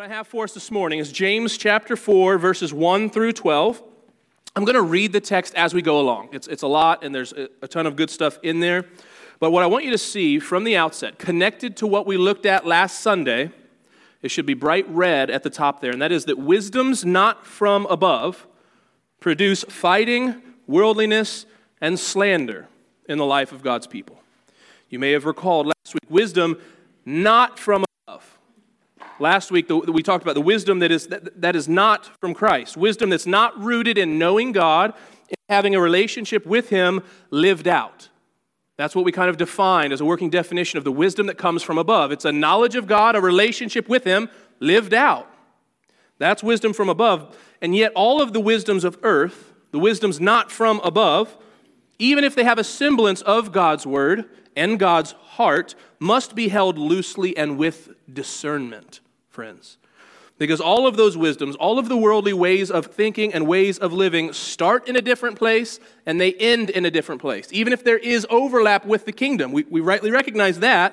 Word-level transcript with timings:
What 0.00 0.10
I 0.10 0.14
have 0.14 0.28
for 0.28 0.44
us 0.44 0.54
this 0.54 0.70
morning 0.70 0.98
is 0.98 1.12
James 1.12 1.58
chapter 1.58 1.94
4, 1.94 2.38
verses 2.38 2.72
1 2.72 3.10
through 3.10 3.32
12. 3.32 3.82
I'm 4.56 4.64
going 4.64 4.74
to 4.74 4.80
read 4.80 5.12
the 5.12 5.20
text 5.20 5.54
as 5.56 5.74
we 5.74 5.82
go 5.82 6.00
along. 6.00 6.30
It's, 6.32 6.46
it's 6.48 6.62
a 6.62 6.66
lot, 6.66 7.04
and 7.04 7.14
there's 7.14 7.34
a, 7.34 7.50
a 7.60 7.68
ton 7.68 7.84
of 7.84 7.96
good 7.96 8.08
stuff 8.08 8.38
in 8.42 8.60
there. 8.60 8.86
But 9.40 9.50
what 9.50 9.62
I 9.62 9.66
want 9.66 9.84
you 9.84 9.90
to 9.90 9.98
see 9.98 10.38
from 10.38 10.64
the 10.64 10.74
outset, 10.74 11.18
connected 11.18 11.76
to 11.76 11.86
what 11.86 12.06
we 12.06 12.16
looked 12.16 12.46
at 12.46 12.66
last 12.66 13.02
Sunday, 13.02 13.50
it 14.22 14.30
should 14.30 14.46
be 14.46 14.54
bright 14.54 14.88
red 14.88 15.28
at 15.28 15.42
the 15.42 15.50
top 15.50 15.82
there, 15.82 15.92
and 15.92 16.00
that 16.00 16.12
is 16.12 16.24
that 16.24 16.38
wisdoms 16.38 17.04
not 17.04 17.44
from 17.44 17.84
above 17.90 18.46
produce 19.20 19.64
fighting, 19.64 20.40
worldliness, 20.66 21.44
and 21.78 22.00
slander 22.00 22.68
in 23.06 23.18
the 23.18 23.26
life 23.26 23.52
of 23.52 23.62
God's 23.62 23.86
people. 23.86 24.22
You 24.88 24.98
may 24.98 25.10
have 25.10 25.26
recalled 25.26 25.66
last 25.66 25.92
week 25.92 26.10
wisdom 26.10 26.58
not 27.04 27.58
from. 27.58 27.84
Last 29.20 29.50
week, 29.50 29.68
we 29.68 30.02
talked 30.02 30.24
about 30.24 30.34
the 30.34 30.40
wisdom 30.40 30.78
that 30.78 30.90
is, 30.90 31.08
that, 31.08 31.42
that 31.42 31.54
is 31.54 31.68
not 31.68 32.06
from 32.20 32.32
Christ, 32.32 32.76
wisdom 32.76 33.10
that's 33.10 33.26
not 33.26 33.62
rooted 33.62 33.98
in 33.98 34.18
knowing 34.18 34.50
God 34.50 34.94
and 35.28 35.36
having 35.50 35.74
a 35.74 35.80
relationship 35.80 36.46
with 36.46 36.70
Him 36.70 37.02
lived 37.30 37.68
out. 37.68 38.08
That's 38.78 38.96
what 38.96 39.04
we 39.04 39.12
kind 39.12 39.28
of 39.28 39.36
defined 39.36 39.92
as 39.92 40.00
a 40.00 40.06
working 40.06 40.30
definition 40.30 40.78
of 40.78 40.84
the 40.84 40.92
wisdom 40.92 41.26
that 41.26 41.36
comes 41.36 41.62
from 41.62 41.76
above. 41.76 42.12
It's 42.12 42.24
a 42.24 42.32
knowledge 42.32 42.76
of 42.76 42.86
God, 42.86 43.14
a 43.14 43.20
relationship 43.20 43.90
with 43.90 44.04
Him 44.04 44.30
lived 44.58 44.94
out. 44.94 45.30
That's 46.16 46.42
wisdom 46.42 46.72
from 46.72 46.88
above. 46.88 47.36
And 47.60 47.76
yet, 47.76 47.92
all 47.94 48.22
of 48.22 48.32
the 48.32 48.40
wisdoms 48.40 48.84
of 48.84 48.98
earth, 49.02 49.52
the 49.70 49.78
wisdoms 49.78 50.18
not 50.18 50.50
from 50.50 50.80
above, 50.82 51.36
even 51.98 52.24
if 52.24 52.34
they 52.34 52.44
have 52.44 52.58
a 52.58 52.64
semblance 52.64 53.20
of 53.20 53.52
God's 53.52 53.86
word 53.86 54.24
and 54.56 54.78
God's 54.78 55.12
heart, 55.12 55.74
must 55.98 56.34
be 56.34 56.48
held 56.48 56.78
loosely 56.78 57.36
and 57.36 57.58
with 57.58 57.90
discernment, 58.12 59.00
friends. 59.40 59.78
Because 60.36 60.60
all 60.60 60.86
of 60.86 60.98
those 60.98 61.16
wisdoms, 61.16 61.56
all 61.56 61.78
of 61.78 61.88
the 61.88 61.96
worldly 61.96 62.34
ways 62.34 62.70
of 62.70 62.84
thinking 62.84 63.32
and 63.32 63.46
ways 63.46 63.78
of 63.78 63.90
living 63.90 64.34
start 64.34 64.86
in 64.86 64.96
a 64.96 65.00
different 65.00 65.38
place 65.38 65.80
and 66.04 66.20
they 66.20 66.34
end 66.34 66.68
in 66.68 66.84
a 66.84 66.90
different 66.90 67.22
place. 67.22 67.48
Even 67.50 67.72
if 67.72 67.82
there 67.82 67.96
is 67.96 68.26
overlap 68.28 68.84
with 68.84 69.06
the 69.06 69.12
kingdom, 69.12 69.50
we, 69.50 69.64
we 69.70 69.80
rightly 69.80 70.10
recognize 70.10 70.58
that. 70.58 70.92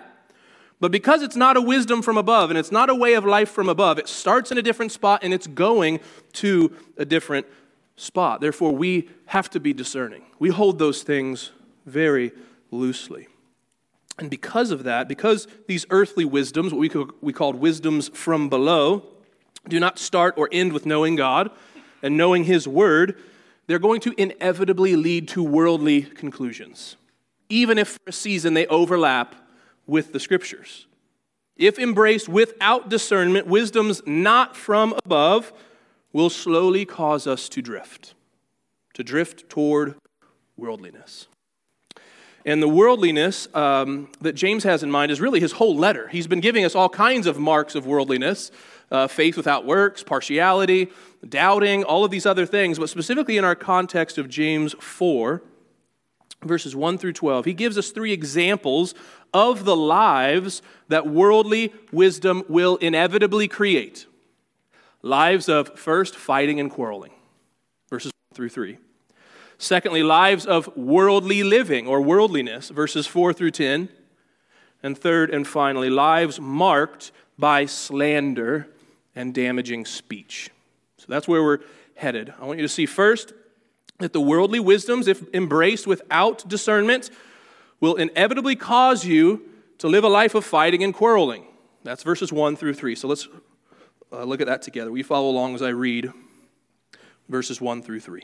But 0.80 0.94
because 0.94 1.24
it's 1.24 1.36
not 1.36 1.58
a 1.58 1.62
wisdom 1.62 2.02
from 2.02 2.18
above 2.18 2.50
and 2.50 2.58
it's 2.58 2.72
not 2.72 2.90
a 2.90 2.96
way 2.96 3.16
of 3.16 3.26
life 3.26 3.52
from 3.52 3.68
above, 3.68 4.00
it 4.00 4.08
starts 4.08 4.50
in 4.50 4.58
a 4.58 4.62
different 4.62 4.94
spot 4.94 5.20
and 5.24 5.34
it's 5.34 5.48
going 5.48 6.00
to 6.44 6.74
a 6.96 7.04
different 7.04 7.48
spot. 7.98 8.40
Therefore, 8.40 8.72
we 8.72 9.10
have 9.26 9.50
to 9.50 9.60
be 9.60 9.74
discerning. 9.74 10.24
We 10.40 10.52
hold 10.52 10.80
those 10.80 11.04
things 11.04 11.52
very 11.86 12.32
loosely. 12.72 13.28
And 14.20 14.30
because 14.30 14.72
of 14.72 14.84
that, 14.84 15.08
because 15.08 15.48
these 15.68 15.86
earthly 15.90 16.26
wisdoms, 16.26 16.74
what 16.74 16.80
we, 16.80 16.90
we 17.22 17.34
called 17.34 17.56
wisdoms 17.56 18.10
from 18.10 18.50
below, 18.50 19.06
do 19.68 19.80
not 19.80 20.00
start 20.00 20.36
or 20.38 20.50
end 20.52 20.74
with 20.74 20.86
knowing 20.86 21.16
God 21.16 21.52
and 22.02 22.18
knowing 22.18 22.46
His 22.46 22.68
Word, 22.68 23.18
they're 23.68 23.80
going 23.80 24.02
to 24.02 24.14
inevitably 24.18 24.96
lead 24.96 25.28
to 25.30 25.44
worldly 25.44 26.02
conclusions, 26.02 26.96
even 27.50 27.78
if 27.78 27.90
for 27.90 28.00
a 28.08 28.12
season 28.12 28.54
they 28.54 28.66
overlap 28.68 29.36
with 29.86 30.14
the 30.14 30.20
Scriptures. 30.20 30.88
If 31.58 31.78
embraced 31.80 32.30
without 32.30 32.90
discernment, 32.90 33.48
wisdoms 33.48 34.02
not 34.06 34.56
from 34.56 34.94
above 35.06 35.52
will 36.14 36.30
slowly 36.30 36.86
cause 36.86 37.28
us 37.28 37.50
to 37.50 37.62
drift, 37.62 38.14
to 38.94 39.04
drift 39.04 39.50
toward 39.50 39.96
worldliness. 40.56 41.28
And 42.48 42.64
the 42.64 42.68
worldliness 42.68 43.54
um, 43.54 44.10
that 44.22 44.32
James 44.32 44.64
has 44.64 44.82
in 44.82 44.90
mind 44.90 45.12
is 45.12 45.20
really 45.20 45.42
his 45.42 45.52
whole 45.52 45.76
letter. 45.76 46.08
He's 46.08 46.28
been 46.28 46.40
giving 46.40 46.64
us 46.64 46.76
all 46.76 46.88
kinds 46.88 47.28
of 47.28 47.38
marks 47.38 47.76
of 47.76 47.86
worldliness 47.86 48.52
uh, 48.90 49.08
faith 49.08 49.36
without 49.36 49.66
works, 49.66 50.02
partiality, 50.02 50.90
doubting, 51.28 51.84
all 51.84 52.06
of 52.06 52.10
these 52.10 52.26
other 52.26 52.46
things. 52.46 52.80
But 52.80 52.90
specifically 52.90 53.38
in 53.38 53.44
our 53.44 53.54
context 53.54 54.18
of 54.18 54.30
James 54.30 54.74
4, 54.80 55.44
verses 56.42 56.74
1 56.74 56.98
through 56.98 57.12
12, 57.12 57.44
he 57.44 57.54
gives 57.54 57.78
us 57.78 57.92
three 57.92 58.14
examples 58.14 58.96
of 59.34 59.66
the 59.66 59.76
lives 59.76 60.62
that 60.88 61.06
worldly 61.06 61.74
wisdom 61.92 62.44
will 62.48 62.78
inevitably 62.78 63.50
create. 63.50 64.06
Lives 65.02 65.50
of 65.50 65.78
first 65.78 66.16
fighting 66.16 66.62
and 66.62 66.72
quarreling, 66.72 67.12
verses 67.90 68.14
1 68.30 68.36
through 68.38 68.50
3. 68.50 68.78
Secondly, 69.58 70.04
lives 70.04 70.46
of 70.46 70.76
worldly 70.78 71.44
living 71.44 71.88
or 71.88 72.02
worldliness, 72.02 72.70
verses 72.70 73.08
4 73.08 73.34
through 73.34 73.52
10. 73.52 73.90
And 74.84 74.98
third 74.98 75.32
and 75.32 75.48
finally, 75.48 75.90
lives 75.90 76.40
marked 76.40 77.12
by 77.38 77.66
slander 77.66 78.68
and 79.16 79.34
damaging 79.34 79.86
speech. 79.86 80.52
So 80.98 81.06
that's 81.10 81.28
where 81.28 81.44
we're 81.44 81.60
headed. 81.96 82.34
I 82.40 82.46
want 82.46 82.60
you 82.60 82.66
to 82.66 82.72
see 82.72 82.86
first 82.86 83.34
that 84.00 84.14
the 84.14 84.22
worldly 84.22 84.60
wisdoms, 84.60 85.08
if 85.08 85.24
embraced 85.34 85.88
without 85.88 86.48
discernment, 86.48 87.10
will 87.80 87.96
inevitably 87.96 88.56
cause 88.56 89.06
you 89.06 89.42
to 89.80 89.88
live 89.88 90.04
a 90.04 90.10
life 90.10 90.36
of 90.36 90.46
fighting 90.46 90.84
and 90.84 90.94
quarreling. 90.94 91.46
That's 91.84 92.04
verses 92.04 92.32
1 92.32 92.56
through 92.56 92.76
3. 92.76 92.96
So 92.96 93.08
let's 93.08 93.28
uh, 94.12 94.24
look 94.24 94.42
at 94.42 94.48
that 94.48 94.62
together. 94.62 94.92
We 94.92 95.04
follow 95.04 95.30
along 95.30 95.56
as 95.56 95.62
I 95.64 95.70
read 95.70 96.12
verses 97.28 97.60
1 97.60 97.82
through 97.82 98.02
3. 98.02 98.24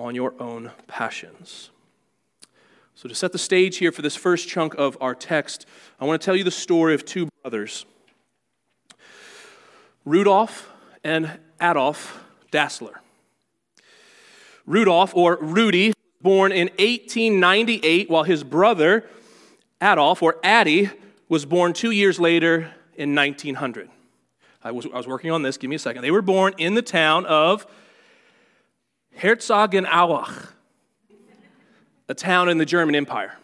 on 0.00 0.14
your 0.14 0.34
own 0.40 0.70
passions. 0.86 1.70
So, 2.94 3.08
to 3.08 3.14
set 3.14 3.32
the 3.32 3.38
stage 3.38 3.78
here 3.78 3.92
for 3.92 4.02
this 4.02 4.16
first 4.16 4.48
chunk 4.48 4.74
of 4.74 4.96
our 5.00 5.14
text, 5.14 5.66
I 6.00 6.04
want 6.04 6.20
to 6.20 6.24
tell 6.24 6.36
you 6.36 6.44
the 6.44 6.50
story 6.50 6.94
of 6.94 7.04
two 7.04 7.28
brothers 7.42 7.86
Rudolf 10.04 10.68
and 11.04 11.38
Adolf 11.60 12.22
Dassler. 12.52 12.94
Rudolf, 14.66 15.14
or 15.14 15.38
Rudy, 15.40 15.88
was 15.88 16.22
born 16.22 16.52
in 16.52 16.68
1898, 16.78 18.10
while 18.10 18.24
his 18.24 18.44
brother, 18.44 19.04
Adolf, 19.82 20.22
or 20.22 20.36
Addy, 20.42 20.90
was 21.28 21.44
born 21.44 21.72
two 21.72 21.90
years 21.90 22.20
later 22.20 22.72
in 22.96 23.14
1900. 23.14 23.88
I 24.62 24.72
was, 24.72 24.86
I 24.92 24.96
was 24.96 25.06
working 25.06 25.30
on 25.30 25.42
this, 25.42 25.56
give 25.56 25.70
me 25.70 25.76
a 25.76 25.78
second. 25.78 26.02
They 26.02 26.10
were 26.10 26.22
born 26.22 26.54
in 26.58 26.74
the 26.74 26.82
town 26.82 27.24
of 27.26 27.66
Herzogenaurach, 29.18 30.52
a 32.08 32.14
town 32.14 32.48
in 32.48 32.58
the 32.58 32.66
German 32.66 32.94
Empire. 32.94 33.36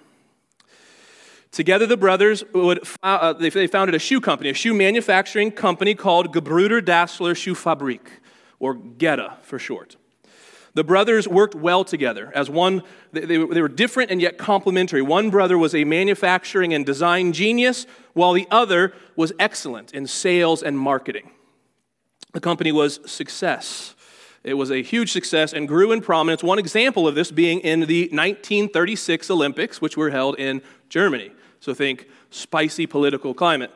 Together, 1.51 1.87
the 1.87 1.97
brothers 1.97 2.45
would, 2.53 2.87
uh, 3.03 3.33
they 3.33 3.67
founded 3.67 3.95
a 3.95 3.99
shoe 3.99 4.21
company, 4.21 4.51
a 4.51 4.55
shoe 4.55 4.75
manufacturing 4.75 5.51
company 5.51 5.95
called 5.95 6.35
Gebrüder 6.35 6.83
Dassler 6.83 7.35
Schuhfabrik, 7.35 8.01
or 8.59 8.75
GEDA 8.75 9.39
for 9.43 9.59
short. 9.59 9.97
The 10.75 10.85
brothers 10.85 11.27
worked 11.27 11.55
well 11.55 11.85
together 11.85 12.31
as 12.35 12.51
one, 12.51 12.83
they, 13.11 13.25
they 13.25 13.39
were 13.39 13.69
different 13.69 14.11
and 14.11 14.21
yet 14.21 14.37
complementary. 14.37 15.01
One 15.01 15.31
brother 15.31 15.57
was 15.57 15.75
a 15.75 15.85
manufacturing 15.85 16.75
and 16.75 16.85
design 16.85 17.33
genius, 17.33 17.87
while 18.13 18.35
the 18.35 18.47
other 18.51 18.93
was 19.17 19.33
excellent 19.39 19.95
in 19.95 20.07
sales 20.07 20.63
and 20.63 20.79
marketing. 20.79 21.31
The 22.35 22.41
company 22.41 22.73
was 22.73 23.01
success. 23.11 23.96
It 24.47 24.55
was 24.55 24.71
a 24.71 24.81
huge 24.81 25.11
success 25.11 25.53
and 25.53 25.67
grew 25.67 25.91
in 25.91 26.01
prominence. 26.01 26.41
One 26.41 26.61
example 26.61 27.09
of 27.09 27.17
this 27.17 27.33
being 27.33 27.59
in 27.61 27.81
the 27.81 28.03
1936 28.13 29.29
Olympics, 29.29 29.81
which 29.81 29.97
were 29.97 30.11
held 30.11 30.39
in 30.39 30.63
Germany. 30.89 31.33
So 31.59 31.75
think 31.75 32.07
spicy 32.31 32.87
political 32.87 33.35
climate. 33.35 33.73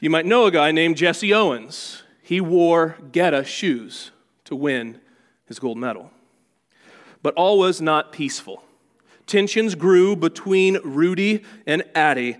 You 0.00 0.10
might 0.10 0.26
know 0.26 0.46
a 0.46 0.50
guy 0.50 0.72
named 0.72 0.96
Jesse 0.96 1.32
Owens. 1.32 2.02
He 2.22 2.40
wore 2.40 2.96
GEDA 3.12 3.46
shoes 3.46 4.10
to 4.46 4.56
win 4.56 5.00
his 5.46 5.60
gold 5.60 5.78
medal. 5.78 6.10
But 7.22 7.34
all 7.34 7.60
was 7.60 7.80
not 7.80 8.10
peaceful. 8.10 8.64
Tensions 9.28 9.76
grew 9.76 10.16
between 10.16 10.78
Rudy 10.82 11.44
and 11.68 11.84
Addy. 11.94 12.36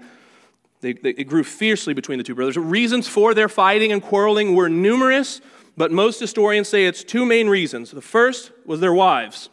They, 0.81 0.95
they, 0.95 1.11
it 1.11 1.25
grew 1.29 1.45
fiercely 1.45 1.95
between 1.95 2.19
the 2.19 2.25
two 2.25 2.35
brothers. 2.35 2.57
Reasons 2.57 3.07
for 3.07 3.33
their 3.33 3.49
fighting 3.49 3.93
and 3.93 4.03
quarreling 4.03 4.57
were 4.57 4.69
numerous, 4.69 5.41
but 5.77 5.91
most 5.91 6.21
historians 6.21 6.69
say 6.69 6.87
it's 6.87 7.05
two 7.05 7.25
main 7.25 7.49
reasons. 7.49 7.91
The 7.91 8.03
first 8.03 8.53
was 8.65 8.81
their 8.81 8.95
wives, 8.95 9.49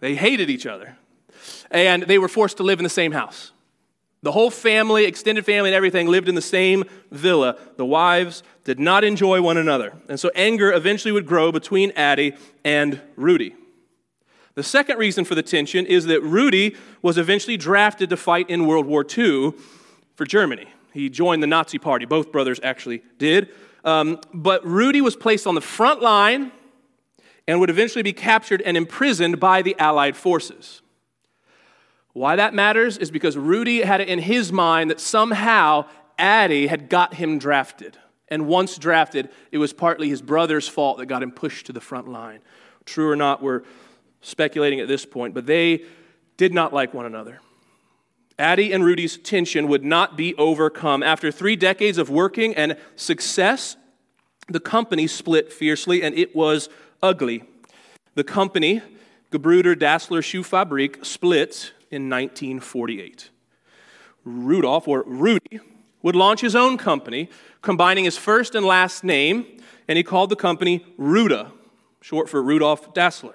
they 0.00 0.14
hated 0.14 0.50
each 0.50 0.66
other, 0.66 0.96
and 1.70 2.04
they 2.04 2.18
were 2.18 2.28
forced 2.28 2.56
to 2.58 2.62
live 2.62 2.78
in 2.78 2.84
the 2.84 2.88
same 2.90 3.12
house. 3.12 3.52
The 4.22 4.32
whole 4.32 4.50
family, 4.50 5.04
extended 5.04 5.46
family, 5.46 5.70
and 5.70 5.74
everything 5.74 6.06
lived 6.06 6.28
in 6.28 6.34
the 6.34 6.42
same 6.42 6.84
villa. 7.10 7.56
The 7.76 7.86
wives 7.86 8.42
did 8.64 8.78
not 8.78 9.02
enjoy 9.02 9.40
one 9.40 9.56
another. 9.56 9.94
And 10.08 10.20
so 10.20 10.30
anger 10.34 10.72
eventually 10.72 11.12
would 11.12 11.26
grow 11.26 11.50
between 11.50 11.90
Addie 11.92 12.34
and 12.62 13.00
Rudy. 13.16 13.54
The 14.56 14.62
second 14.62 14.98
reason 14.98 15.24
for 15.24 15.34
the 15.34 15.42
tension 15.42 15.86
is 15.86 16.04
that 16.06 16.22
Rudy 16.22 16.76
was 17.00 17.16
eventually 17.16 17.56
drafted 17.56 18.10
to 18.10 18.16
fight 18.16 18.50
in 18.50 18.66
World 18.66 18.84
War 18.84 19.06
II 19.06 19.54
for 20.14 20.26
Germany. 20.26 20.68
He 20.92 21.08
joined 21.08 21.42
the 21.42 21.46
Nazi 21.46 21.78
Party. 21.78 22.04
Both 22.04 22.32
brothers 22.32 22.60
actually 22.62 23.02
did. 23.18 23.50
Um, 23.84 24.20
but 24.34 24.64
Rudy 24.64 25.00
was 25.00 25.16
placed 25.16 25.46
on 25.46 25.54
the 25.54 25.60
front 25.60 26.02
line 26.02 26.52
and 27.46 27.60
would 27.60 27.70
eventually 27.70 28.02
be 28.02 28.12
captured 28.12 28.62
and 28.62 28.76
imprisoned 28.76 29.40
by 29.40 29.62
the 29.62 29.78
Allied 29.78 30.16
forces. 30.16 30.82
Why 32.12 32.36
that 32.36 32.54
matters 32.54 32.98
is 32.98 33.10
because 33.10 33.36
Rudy 33.36 33.82
had 33.82 34.00
it 34.00 34.08
in 34.08 34.18
his 34.18 34.52
mind 34.52 34.90
that 34.90 35.00
somehow 35.00 35.86
Addie 36.18 36.66
had 36.66 36.88
got 36.88 37.14
him 37.14 37.38
drafted. 37.38 37.96
And 38.28 38.46
once 38.46 38.78
drafted, 38.78 39.30
it 39.50 39.58
was 39.58 39.72
partly 39.72 40.08
his 40.08 40.22
brother's 40.22 40.68
fault 40.68 40.98
that 40.98 41.06
got 41.06 41.22
him 41.22 41.32
pushed 41.32 41.66
to 41.66 41.72
the 41.72 41.80
front 41.80 42.08
line. 42.08 42.40
True 42.84 43.10
or 43.10 43.16
not, 43.16 43.42
we're 43.42 43.62
speculating 44.20 44.80
at 44.80 44.88
this 44.88 45.04
point, 45.04 45.34
but 45.34 45.46
they 45.46 45.84
did 46.36 46.52
not 46.52 46.72
like 46.72 46.94
one 46.94 47.06
another. 47.06 47.40
Addie 48.40 48.72
and 48.72 48.84
Rudy's 48.84 49.18
tension 49.18 49.68
would 49.68 49.84
not 49.84 50.16
be 50.16 50.34
overcome. 50.36 51.02
After 51.02 51.30
three 51.30 51.56
decades 51.56 51.98
of 51.98 52.08
working 52.08 52.54
and 52.54 52.76
success, 52.96 53.76
the 54.48 54.58
company 54.58 55.06
split 55.06 55.52
fiercely 55.52 56.02
and 56.02 56.16
it 56.16 56.34
was 56.34 56.70
ugly. 57.02 57.44
The 58.14 58.24
company, 58.24 58.80
Gebruder 59.30 59.76
Dassler 59.76 60.22
Schuhfabrik, 60.22 61.04
split 61.04 61.72
in 61.90 62.08
1948. 62.08 63.30
Rudolph, 64.24 64.88
or 64.88 65.04
Rudy, 65.06 65.60
would 66.02 66.16
launch 66.16 66.40
his 66.40 66.56
own 66.56 66.78
company, 66.78 67.28
combining 67.62 68.04
his 68.04 68.16
first 68.16 68.54
and 68.54 68.64
last 68.64 69.04
name, 69.04 69.46
and 69.86 69.96
he 69.96 70.02
called 70.02 70.30
the 70.30 70.36
company 70.36 70.84
Ruda, 70.98 71.52
short 72.00 72.28
for 72.28 72.42
Rudolph 72.42 72.94
Dassler. 72.94 73.34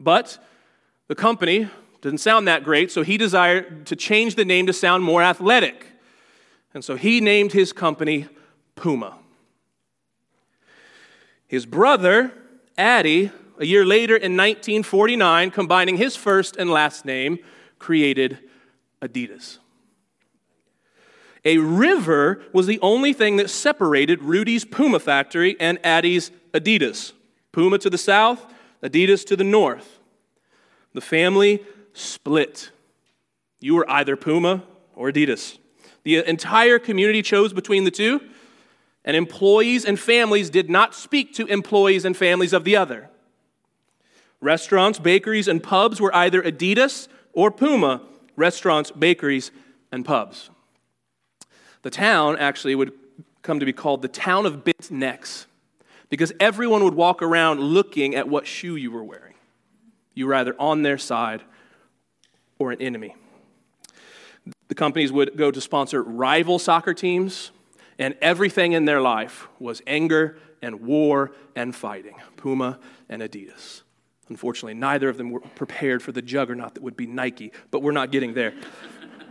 But 0.00 0.38
the 1.08 1.14
company 1.14 1.68
didn't 2.02 2.18
sound 2.18 2.48
that 2.48 2.64
great, 2.64 2.90
so 2.90 3.02
he 3.02 3.16
desired 3.16 3.86
to 3.86 3.96
change 3.96 4.34
the 4.34 4.44
name 4.44 4.66
to 4.66 4.72
sound 4.72 5.04
more 5.04 5.22
athletic. 5.22 5.86
And 6.74 6.84
so 6.84 6.96
he 6.96 7.20
named 7.20 7.52
his 7.52 7.72
company 7.72 8.28
Puma. 8.74 9.18
His 11.46 11.64
brother, 11.64 12.32
Addie, 12.76 13.30
a 13.58 13.64
year 13.64 13.84
later 13.84 14.16
in 14.16 14.32
1949, 14.32 15.50
combining 15.52 15.96
his 15.96 16.16
first 16.16 16.56
and 16.56 16.70
last 16.70 17.04
name, 17.04 17.38
created 17.78 18.38
Adidas. 19.00 19.58
A 21.44 21.58
river 21.58 22.42
was 22.52 22.66
the 22.66 22.80
only 22.80 23.12
thing 23.12 23.36
that 23.36 23.50
separated 23.50 24.22
Rudy's 24.22 24.64
Puma 24.64 24.98
factory 24.98 25.56
and 25.60 25.78
Addie's 25.84 26.32
Adidas. 26.52 27.12
Puma 27.52 27.78
to 27.78 27.90
the 27.90 27.98
south, 27.98 28.46
Adidas 28.82 29.24
to 29.26 29.36
the 29.36 29.44
north. 29.44 29.98
The 30.94 31.00
family 31.00 31.62
split. 31.92 32.70
You 33.60 33.74
were 33.74 33.90
either 33.90 34.16
Puma 34.16 34.64
or 34.94 35.10
Adidas. 35.10 35.58
The 36.04 36.28
entire 36.28 36.78
community 36.78 37.22
chose 37.22 37.52
between 37.52 37.84
the 37.84 37.90
two, 37.90 38.20
and 39.04 39.16
employees 39.16 39.84
and 39.84 39.98
families 39.98 40.50
did 40.50 40.70
not 40.70 40.94
speak 40.94 41.34
to 41.34 41.46
employees 41.46 42.04
and 42.04 42.16
families 42.16 42.52
of 42.52 42.64
the 42.64 42.76
other. 42.76 43.08
Restaurants, 44.40 44.98
bakeries, 44.98 45.48
and 45.48 45.62
pubs 45.62 46.00
were 46.00 46.14
either 46.14 46.42
Adidas 46.42 47.08
or 47.32 47.50
Puma, 47.50 48.02
restaurants, 48.36 48.90
bakeries, 48.90 49.50
and 49.90 50.04
pubs. 50.04 50.50
The 51.82 51.90
town 51.90 52.36
actually 52.38 52.74
would 52.74 52.92
come 53.42 53.60
to 53.60 53.66
be 53.66 53.72
called 53.72 54.02
the 54.02 54.08
town 54.08 54.46
of 54.46 54.64
bent 54.64 54.90
necks 54.90 55.46
because 56.08 56.32
everyone 56.38 56.84
would 56.84 56.94
walk 56.94 57.22
around 57.22 57.60
looking 57.60 58.14
at 58.14 58.28
what 58.28 58.46
shoe 58.46 58.76
you 58.76 58.90
were 58.90 59.04
wearing. 59.04 59.34
You 60.14 60.26
were 60.26 60.34
either 60.34 60.54
on 60.58 60.82
their 60.82 60.98
side 60.98 61.42
or 62.62 62.70
an 62.70 62.80
enemy. 62.80 63.16
The 64.68 64.74
companies 64.74 65.10
would 65.10 65.36
go 65.36 65.50
to 65.50 65.60
sponsor 65.60 66.02
rival 66.02 66.58
soccer 66.58 66.94
teams, 66.94 67.50
and 67.98 68.14
everything 68.22 68.72
in 68.72 68.84
their 68.84 69.00
life 69.00 69.48
was 69.58 69.82
anger 69.86 70.38
and 70.62 70.80
war 70.80 71.32
and 71.56 71.74
fighting 71.74 72.14
Puma 72.36 72.78
and 73.08 73.20
Adidas. 73.20 73.82
Unfortunately, 74.28 74.74
neither 74.74 75.08
of 75.08 75.18
them 75.18 75.30
were 75.30 75.40
prepared 75.40 76.02
for 76.02 76.12
the 76.12 76.22
juggernaut 76.22 76.74
that 76.74 76.82
would 76.82 76.96
be 76.96 77.06
Nike, 77.06 77.52
but 77.70 77.82
we're 77.82 77.90
not 77.90 78.12
getting 78.12 78.34
there. 78.34 78.54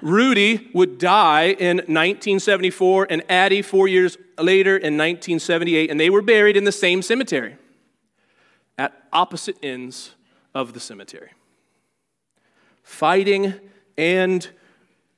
Rudy 0.01 0.69
would 0.73 0.97
die 0.97 1.53
in 1.53 1.77
1974, 1.77 3.07
and 3.09 3.23
Addie 3.29 3.61
four 3.61 3.87
years 3.87 4.17
later 4.37 4.75
in 4.75 4.97
1978, 4.97 5.89
and 5.89 5.99
they 5.99 6.09
were 6.09 6.21
buried 6.21 6.57
in 6.57 6.65
the 6.65 6.71
same 6.71 7.01
cemetery 7.01 7.55
at 8.77 9.07
opposite 9.13 9.55
ends 9.63 10.15
of 10.53 10.73
the 10.73 10.79
cemetery. 10.79 11.29
Fighting 12.83 13.53
and 13.97 14.47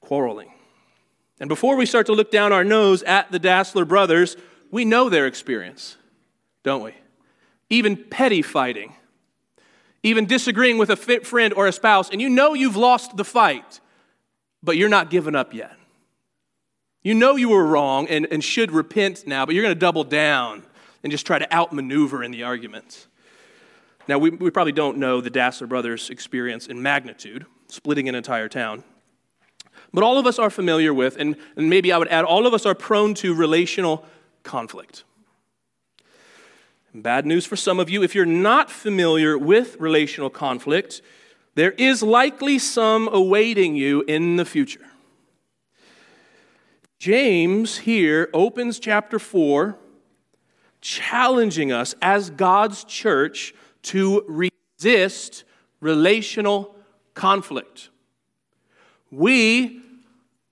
quarreling. 0.01 0.51
And 1.39 1.49
before 1.49 1.75
we 1.75 1.85
start 1.85 2.05
to 2.07 2.13
look 2.13 2.31
down 2.31 2.53
our 2.53 2.63
nose 2.63 3.03
at 3.03 3.31
the 3.31 3.39
Dassler 3.39 3.87
brothers, 3.87 4.37
we 4.71 4.85
know 4.85 5.09
their 5.09 5.27
experience, 5.27 5.97
don't 6.63 6.83
we? 6.83 6.93
Even 7.69 7.97
petty 7.97 8.41
fighting 8.41 8.93
even 10.03 10.25
disagreeing 10.25 10.77
with 10.77 10.89
a 10.89 10.97
friend 10.97 11.53
or 11.53 11.65
a 11.65 11.71
spouse, 11.71 12.09
and 12.09 12.21
you 12.21 12.29
know 12.29 12.53
you've 12.53 12.75
lost 12.75 13.15
the 13.15 13.23
fight, 13.23 13.79
but 14.61 14.75
you're 14.75 14.89
not 14.89 15.09
giving 15.09 15.33
up 15.33 15.53
yet. 15.53 15.75
You 17.01 17.13
know 17.13 17.37
you 17.37 17.49
were 17.49 17.65
wrong 17.65 18.07
and, 18.07 18.27
and 18.29 18.43
should 18.43 18.71
repent 18.71 19.25
now, 19.25 19.45
but 19.45 19.55
you're 19.55 19.63
going 19.63 19.75
to 19.75 19.79
double 19.79 20.03
down 20.03 20.63
and 21.03 21.11
just 21.11 21.25
try 21.25 21.39
to 21.39 21.51
outmaneuver 21.53 22.23
in 22.23 22.31
the 22.31 22.43
argument. 22.43 23.07
Now, 24.07 24.17
we, 24.17 24.31
we 24.31 24.49
probably 24.49 24.73
don't 24.73 24.97
know 24.97 25.21
the 25.21 25.31
Dassler 25.31 25.67
brothers' 25.67 26.09
experience 26.09 26.67
in 26.67 26.81
magnitude, 26.81 27.45
splitting 27.67 28.09
an 28.09 28.15
entire 28.15 28.49
town. 28.49 28.83
But 29.93 30.03
all 30.03 30.17
of 30.17 30.25
us 30.25 30.39
are 30.39 30.49
familiar 30.49 30.93
with, 30.93 31.17
and, 31.17 31.35
and 31.55 31.69
maybe 31.69 31.91
I 31.91 31.97
would 31.97 32.07
add, 32.07 32.25
all 32.25 32.45
of 32.47 32.53
us 32.53 32.65
are 32.65 32.75
prone 32.75 33.13
to 33.15 33.33
relational 33.33 34.05
conflict. 34.43 35.03
Bad 36.93 37.25
news 37.25 37.45
for 37.45 37.55
some 37.55 37.79
of 37.79 37.89
you 37.89 38.03
if 38.03 38.13
you're 38.13 38.25
not 38.25 38.69
familiar 38.69 39.37
with 39.37 39.77
relational 39.79 40.29
conflict, 40.29 41.01
there 41.55 41.71
is 41.71 42.03
likely 42.03 42.59
some 42.59 43.07
awaiting 43.11 43.75
you 43.75 44.03
in 44.07 44.35
the 44.35 44.45
future. 44.45 44.85
James 46.99 47.79
here 47.79 48.29
opens 48.33 48.79
chapter 48.79 49.19
4 49.19 49.77
challenging 50.81 51.71
us 51.71 51.95
as 52.01 52.29
God's 52.29 52.83
church 52.83 53.53
to 53.83 54.23
resist 54.27 55.43
relational 55.79 56.75
conflict. 57.13 57.89
We 59.11 59.81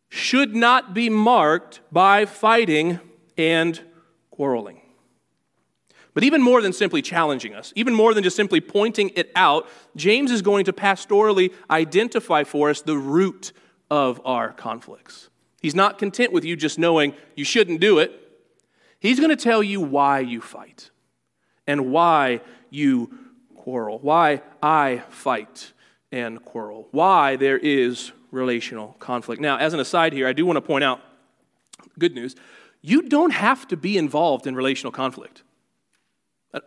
should 0.10 0.56
not 0.56 0.94
be 0.94 1.10
marked 1.10 1.80
by 1.92 2.26
fighting 2.26 3.00
and 3.38 3.80
quarreling. 4.30 4.82
But 6.14 6.26
even 6.26 6.42
more 6.42 6.62
than 6.62 6.74
simply 6.74 7.02
challenging 7.02 7.54
us, 7.54 7.72
even 7.76 7.94
more 7.94 8.14
than 8.14 8.24
just 8.24 8.36
simply 8.36 8.60
pointing 8.60 9.12
it 9.16 9.32
out, 9.36 9.68
James 9.96 10.30
is 10.30 10.42
going 10.42 10.66
to 10.66 10.74
pastorally 10.74 11.54
identify 11.70 12.44
for 12.44 12.70
us 12.70 12.82
the 12.82 12.98
root 12.98 13.54
of 13.90 14.22
our 14.26 14.52
conflicts. 14.52 15.30
He's 15.62 15.76
not 15.76 15.98
content 15.98 16.34
with 16.34 16.44
you 16.44 16.56
just 16.58 16.78
knowing 16.78 17.14
you 17.36 17.46
shouldn't 17.46 17.80
do 17.80 18.00
it. 18.00 18.12
He's 19.00 19.20
going 19.20 19.30
to 19.30 19.42
tell 19.42 19.64
you 19.64 19.80
why 19.80 20.20
you 20.20 20.42
fight 20.42 20.90
and 21.66 21.92
why 21.92 22.42
you 22.70 23.18
quarrel, 23.62 24.00
why 24.00 24.42
I 24.62 25.04
fight 25.10 25.72
and 26.12 26.44
quarrel, 26.44 26.88
why 26.90 27.36
there 27.36 27.60
is 27.60 28.12
relational 28.32 28.96
conflict. 29.00 29.40
Now, 29.40 29.58
as 29.58 29.76
an 29.76 29.80
aside 29.80 30.14
here, 30.14 30.28
I 30.28 30.34
do 30.34 30.48
want 30.48 30.58
to 30.58 30.62
point 30.62 30.84
out 30.84 31.00
good 32.00 32.16
news 32.16 32.36
you 32.82 33.04
don't 33.04 33.32
have 33.32 33.68
to 33.68 33.78
be 33.78 33.96
involved 33.96 34.48
in 34.48 34.56
relational 34.56 34.92
conflict. 34.92 35.44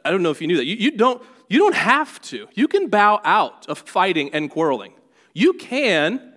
I 0.05 0.13
don't 0.13 0.23
know 0.23 0.31
if 0.31 0.41
you 0.41 0.47
knew 0.47 0.57
that. 0.57 0.65
You, 0.65 0.77
you, 0.77 0.91
don't, 0.93 1.21
you 1.49 1.59
don't 1.59 1.75
have 1.75 2.23
to. 2.23 2.47
You 2.55 2.69
can 2.69 2.89
bow 2.89 3.21
out 3.25 3.67
of 3.69 3.79
fighting 3.79 4.33
and 4.33 4.49
quarreling. 4.49 4.93
You 5.33 5.55
can, 5.55 6.35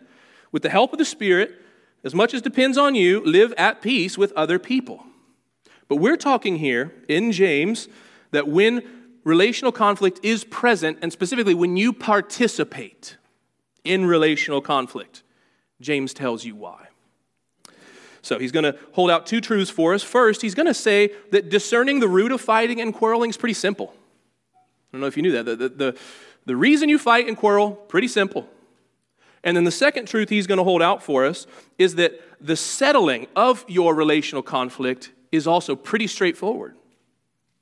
with 0.51 0.63
the 0.63 0.69
help 0.69 0.93
of 0.93 0.97
the 0.97 1.05
Spirit, 1.05 1.51
as 2.03 2.15
much 2.15 2.33
as 2.33 2.41
depends 2.41 2.75
on 2.75 2.95
you, 2.95 3.23
live 3.23 3.53
at 3.55 3.83
peace 3.83 4.17
with 4.17 4.33
other 4.33 4.57
people. 4.57 5.05
But 5.87 5.97
we're 5.97 6.17
talking 6.17 6.57
here 6.57 6.91
in 7.07 7.31
James 7.31 7.87
that 8.31 8.47
when 8.47 8.96
relational 9.27 9.73
conflict 9.73 10.21
is 10.23 10.45
present, 10.45 10.99
and 11.01 11.11
specifically 11.11 11.53
when 11.53 11.75
you 11.75 11.91
participate 11.91 13.17
in 13.83 14.05
relational 14.05 14.61
conflict, 14.61 15.21
James 15.81 16.13
tells 16.13 16.45
you 16.45 16.55
why. 16.55 16.87
So 18.21 18.39
he's 18.39 18.53
going 18.53 18.63
to 18.63 18.77
hold 18.93 19.11
out 19.11 19.25
two 19.25 19.41
truths 19.41 19.69
for 19.69 19.93
us. 19.93 20.01
First, 20.01 20.41
he's 20.41 20.55
going 20.55 20.65
to 20.65 20.73
say 20.73 21.11
that 21.31 21.49
discerning 21.49 21.99
the 21.99 22.07
root 22.07 22.31
of 22.31 22.39
fighting 22.39 22.79
and 22.79 22.93
quarreling 22.93 23.29
is 23.29 23.37
pretty 23.37 23.53
simple. 23.53 23.93
I 24.55 24.59
don't 24.93 25.01
know 25.01 25.07
if 25.07 25.17
you 25.17 25.23
knew 25.23 25.33
that. 25.33 25.45
The, 25.45 25.55
the, 25.55 25.69
the, 25.69 25.97
the 26.45 26.55
reason 26.55 26.87
you 26.87 26.97
fight 26.97 27.27
and 27.27 27.35
quarrel, 27.35 27.71
pretty 27.71 28.07
simple. 28.07 28.49
And 29.43 29.55
then 29.55 29.65
the 29.65 29.71
second 29.71 30.07
truth 30.07 30.29
he's 30.29 30.47
going 30.47 30.57
to 30.57 30.63
hold 30.63 30.81
out 30.81 31.03
for 31.03 31.25
us 31.25 31.47
is 31.77 31.95
that 31.95 32.21
the 32.39 32.55
settling 32.55 33.27
of 33.35 33.65
your 33.67 33.93
relational 33.93 34.41
conflict 34.41 35.11
is 35.31 35.47
also 35.47 35.75
pretty 35.75 36.07
straightforward. 36.07 36.75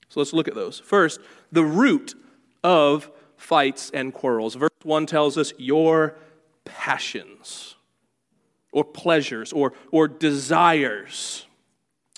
So 0.10 0.20
let's 0.20 0.34
look 0.34 0.48
at 0.48 0.56
those. 0.56 0.80
First, 0.80 1.20
the 1.52 1.64
root 1.64 2.16
of 2.64 3.12
fights 3.38 3.92
and 3.94 4.14
quarrels. 4.14 4.56
Verse 4.56 4.70
1 4.84 5.06
tells 5.06 5.38
us 5.38 5.54
your 5.58 6.16
passions 6.64 7.76
or 8.72 8.84
pleasures 8.84 9.54
or, 9.54 9.74
or 9.92 10.08
desires. 10.08 11.46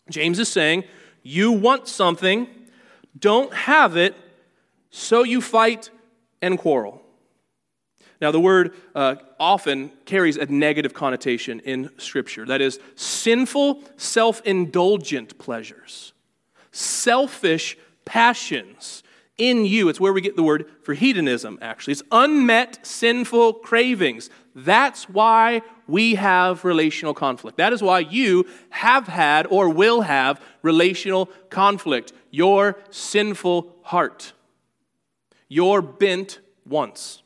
James 0.09 0.39
is 0.39 0.49
saying, 0.49 0.83
you 1.21 1.51
want 1.51 1.87
something, 1.87 2.47
don't 3.17 3.53
have 3.53 3.97
it, 3.97 4.15
so 4.89 5.23
you 5.23 5.41
fight 5.41 5.89
and 6.41 6.57
quarrel. 6.57 7.01
Now, 8.19 8.31
the 8.31 8.39
word 8.39 8.73
uh, 8.95 9.15
often 9.39 9.91
carries 10.05 10.37
a 10.37 10.45
negative 10.47 10.93
connotation 10.93 11.59
in 11.59 11.91
Scripture. 11.99 12.45
That 12.45 12.61
is, 12.61 12.79
sinful, 12.95 13.83
self 13.97 14.41
indulgent 14.43 15.37
pleasures, 15.37 16.13
selfish 16.77 17.77
passions 18.05 19.03
in 19.37 19.65
you. 19.65 19.89
It's 19.89 19.99
where 19.99 20.13
we 20.13 20.21
get 20.21 20.35
the 20.35 20.43
word 20.43 20.65
for 20.83 20.93
hedonism, 20.93 21.57
actually. 21.61 21.93
It's 21.93 22.03
unmet 22.11 22.85
sinful 22.85 23.53
cravings. 23.53 24.29
That's 24.55 25.07
why 25.07 25.61
we 25.87 26.15
have 26.15 26.65
relational 26.65 27.13
conflict. 27.13 27.57
That 27.57 27.73
is 27.73 27.81
why 27.81 27.99
you 27.99 28.47
have 28.69 29.07
had 29.07 29.47
or 29.47 29.69
will 29.69 30.01
have 30.01 30.41
relational 30.61 31.27
conflict. 31.49 32.13
Your 32.31 32.77
sinful 32.89 33.75
heart, 33.83 34.33
your 35.47 35.81
bent 35.81 36.39
wants. 36.65 37.21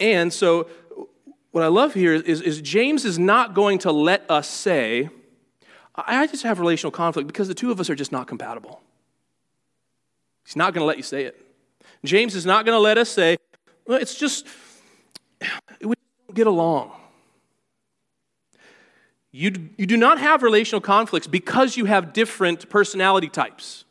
And 0.00 0.32
so, 0.32 0.68
what 1.50 1.64
I 1.64 1.68
love 1.68 1.94
here 1.94 2.14
is, 2.14 2.40
is 2.40 2.60
James 2.60 3.04
is 3.04 3.18
not 3.18 3.54
going 3.54 3.78
to 3.80 3.90
let 3.90 4.30
us 4.30 4.48
say, 4.48 5.08
I 6.06 6.26
just 6.26 6.44
have 6.44 6.60
relational 6.60 6.92
conflict 6.92 7.26
because 7.26 7.48
the 7.48 7.54
two 7.54 7.70
of 7.70 7.80
us 7.80 7.90
are 7.90 7.94
just 7.94 8.12
not 8.12 8.28
compatible. 8.28 8.80
He's 10.44 10.56
not 10.56 10.72
going 10.72 10.82
to 10.82 10.86
let 10.86 10.96
you 10.96 11.02
say 11.02 11.24
it. 11.24 11.44
James 12.04 12.34
is 12.34 12.46
not 12.46 12.64
going 12.64 12.76
to 12.76 12.80
let 12.80 12.98
us 12.98 13.08
say, 13.08 13.36
well, 13.86 14.00
it's 14.00 14.14
just, 14.14 14.46
we 15.80 15.94
don't 16.26 16.34
get 16.34 16.46
along. 16.46 16.92
You, 19.32 19.70
you 19.76 19.86
do 19.86 19.96
not 19.96 20.18
have 20.18 20.42
relational 20.42 20.80
conflicts 20.80 21.26
because 21.26 21.76
you 21.76 21.84
have 21.84 22.12
different 22.12 22.70
personality 22.70 23.28
types. 23.28 23.84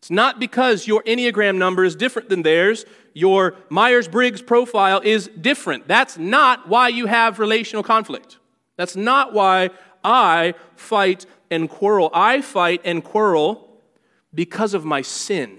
It's 0.00 0.10
not 0.10 0.38
because 0.38 0.86
your 0.86 1.02
Enneagram 1.02 1.56
number 1.56 1.84
is 1.84 1.96
different 1.96 2.28
than 2.28 2.42
theirs, 2.42 2.84
your 3.14 3.56
Myers 3.68 4.06
Briggs 4.06 4.40
profile 4.40 5.00
is 5.02 5.28
different. 5.28 5.88
That's 5.88 6.16
not 6.16 6.68
why 6.68 6.88
you 6.88 7.06
have 7.06 7.38
relational 7.38 7.82
conflict. 7.82 8.38
That's 8.78 8.96
not 8.96 9.34
why 9.34 9.70
I 10.02 10.54
fight 10.76 11.26
and 11.50 11.68
quarrel. 11.68 12.10
I 12.14 12.40
fight 12.40 12.80
and 12.84 13.02
quarrel 13.04 13.68
because 14.32 14.72
of 14.72 14.84
my 14.84 15.02
sin. 15.02 15.58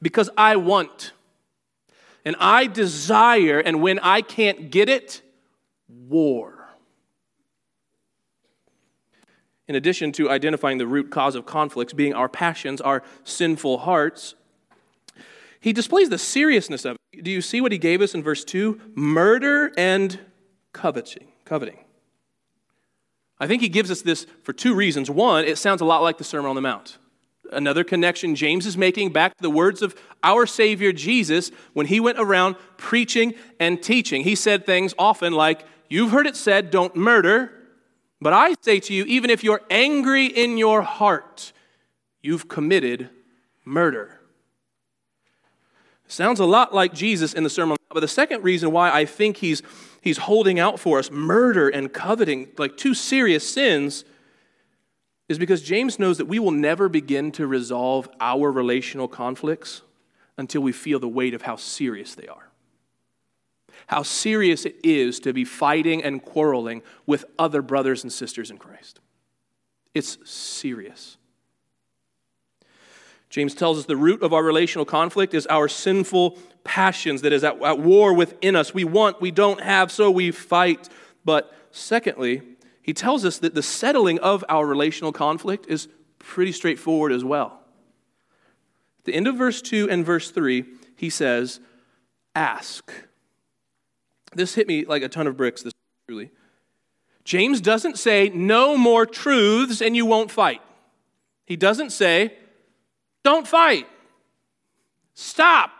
Because 0.00 0.30
I 0.36 0.56
want. 0.56 1.12
And 2.24 2.34
I 2.40 2.66
desire, 2.66 3.60
and 3.60 3.82
when 3.82 3.98
I 3.98 4.22
can't 4.22 4.70
get 4.70 4.88
it, 4.88 5.20
war. 5.88 6.68
In 9.68 9.74
addition 9.74 10.12
to 10.12 10.30
identifying 10.30 10.78
the 10.78 10.86
root 10.86 11.10
cause 11.10 11.34
of 11.34 11.44
conflicts 11.44 11.92
being 11.92 12.14
our 12.14 12.28
passions, 12.28 12.80
our 12.80 13.02
sinful 13.22 13.78
hearts, 13.78 14.34
he 15.60 15.74
displays 15.74 16.08
the 16.08 16.18
seriousness 16.18 16.86
of 16.86 16.96
it. 17.12 17.22
Do 17.22 17.30
you 17.30 17.42
see 17.42 17.60
what 17.60 17.70
he 17.70 17.76
gave 17.76 18.00
us 18.00 18.14
in 18.14 18.22
verse 18.22 18.44
2? 18.44 18.80
Murder 18.94 19.72
and 19.76 20.18
coveting. 20.72 21.28
Coveting. 21.44 21.78
I 23.38 23.46
think 23.46 23.62
he 23.62 23.68
gives 23.68 23.90
us 23.90 24.02
this 24.02 24.26
for 24.42 24.52
two 24.52 24.74
reasons. 24.74 25.10
One, 25.10 25.44
it 25.44 25.58
sounds 25.58 25.80
a 25.80 25.84
lot 25.84 26.02
like 26.02 26.18
the 26.18 26.24
Sermon 26.24 26.50
on 26.50 26.54
the 26.54 26.60
Mount. 26.60 26.98
Another 27.50 27.82
connection 27.82 28.34
James 28.36 28.66
is 28.66 28.76
making 28.76 29.12
back 29.12 29.36
to 29.36 29.42
the 29.42 29.50
words 29.50 29.82
of 29.82 29.96
our 30.22 30.46
Savior 30.46 30.92
Jesus 30.92 31.50
when 31.72 31.86
he 31.86 31.98
went 31.98 32.18
around 32.18 32.56
preaching 32.76 33.34
and 33.58 33.82
teaching. 33.82 34.22
He 34.22 34.34
said 34.34 34.66
things 34.66 34.94
often 34.98 35.32
like, 35.32 35.64
You've 35.90 36.12
heard 36.12 36.28
it 36.28 36.36
said, 36.36 36.70
don't 36.70 36.94
murder. 36.94 37.52
But 38.20 38.32
I 38.32 38.54
say 38.62 38.78
to 38.80 38.94
you, 38.94 39.04
even 39.06 39.28
if 39.28 39.42
you're 39.42 39.62
angry 39.68 40.26
in 40.26 40.56
your 40.56 40.82
heart, 40.82 41.52
you've 42.22 42.48
committed 42.48 43.10
murder. 43.64 44.20
Sounds 46.06 46.38
a 46.38 46.44
lot 46.44 46.72
like 46.72 46.94
Jesus 46.94 47.34
in 47.34 47.42
the 47.42 47.50
Sermon. 47.50 47.76
But 47.88 48.00
the 48.00 48.08
second 48.08 48.44
reason 48.44 48.70
why 48.70 48.92
I 48.92 49.04
think 49.04 49.38
he's 49.38 49.62
he's 50.00 50.18
holding 50.18 50.58
out 50.58 50.80
for 50.80 50.98
us 50.98 51.10
murder 51.10 51.68
and 51.68 51.92
coveting, 51.92 52.48
like 52.58 52.76
two 52.76 52.94
serious 52.94 53.48
sins, 53.48 54.04
is 55.28 55.38
because 55.38 55.62
James 55.62 55.98
knows 55.98 56.18
that 56.18 56.26
we 56.26 56.38
will 56.38 56.50
never 56.50 56.88
begin 56.88 57.30
to 57.32 57.46
resolve 57.46 58.08
our 58.20 58.50
relational 58.50 59.08
conflicts 59.08 59.82
until 60.36 60.62
we 60.62 60.72
feel 60.72 60.98
the 60.98 61.08
weight 61.08 61.34
of 61.34 61.42
how 61.42 61.56
serious 61.56 62.14
they 62.14 62.26
are. 62.26 62.50
How 63.86 64.02
serious 64.02 64.64
it 64.64 64.76
is 64.82 65.20
to 65.20 65.32
be 65.32 65.44
fighting 65.44 66.02
and 66.02 66.22
quarreling 66.22 66.82
with 67.06 67.24
other 67.38 67.62
brothers 67.62 68.02
and 68.02 68.12
sisters 68.12 68.50
in 68.50 68.58
Christ. 68.58 69.00
It's 69.94 70.18
serious. 70.28 71.16
James 73.28 73.54
tells 73.54 73.78
us 73.78 73.86
the 73.86 73.96
root 73.96 74.22
of 74.22 74.32
our 74.32 74.42
relational 74.42 74.84
conflict 74.84 75.34
is 75.34 75.46
our 75.46 75.68
sinful 75.68 76.36
passions 76.64 77.22
that 77.22 77.32
is 77.32 77.44
at, 77.44 77.60
at 77.62 77.78
war 77.78 78.14
within 78.14 78.56
us. 78.56 78.74
We 78.74 78.84
want, 78.84 79.20
we 79.20 79.30
don't 79.30 79.60
have, 79.60 79.90
so 79.90 80.10
we 80.10 80.30
fight. 80.30 80.88
But 81.24 81.52
secondly, 81.70 82.42
he 82.82 82.92
tells 82.92 83.24
us 83.24 83.38
that 83.38 83.54
the 83.54 83.62
settling 83.62 84.18
of 84.20 84.44
our 84.48 84.66
relational 84.66 85.12
conflict 85.12 85.66
is 85.68 85.88
pretty 86.18 86.52
straightforward 86.52 87.12
as 87.12 87.24
well. 87.24 87.60
At 89.00 89.04
the 89.06 89.14
end 89.14 89.26
of 89.26 89.36
verse 89.36 89.62
2 89.62 89.88
and 89.90 90.04
verse 90.04 90.30
3, 90.30 90.64
he 90.96 91.10
says, 91.10 91.60
Ask. 92.34 92.92
This 94.34 94.54
hit 94.54 94.68
me 94.68 94.84
like 94.84 95.02
a 95.02 95.08
ton 95.08 95.26
of 95.26 95.36
bricks, 95.36 95.62
this 95.62 95.72
truly. 96.06 96.30
James 97.24 97.60
doesn't 97.60 97.98
say, 97.98 98.28
Know 98.28 98.76
more 98.76 99.06
truths 99.06 99.80
and 99.80 99.96
you 99.96 100.06
won't 100.06 100.30
fight. 100.30 100.60
He 101.46 101.56
doesn't 101.56 101.90
say, 101.90 102.34
don't 103.22 103.46
fight. 103.46 103.86
Stop. 105.14 105.72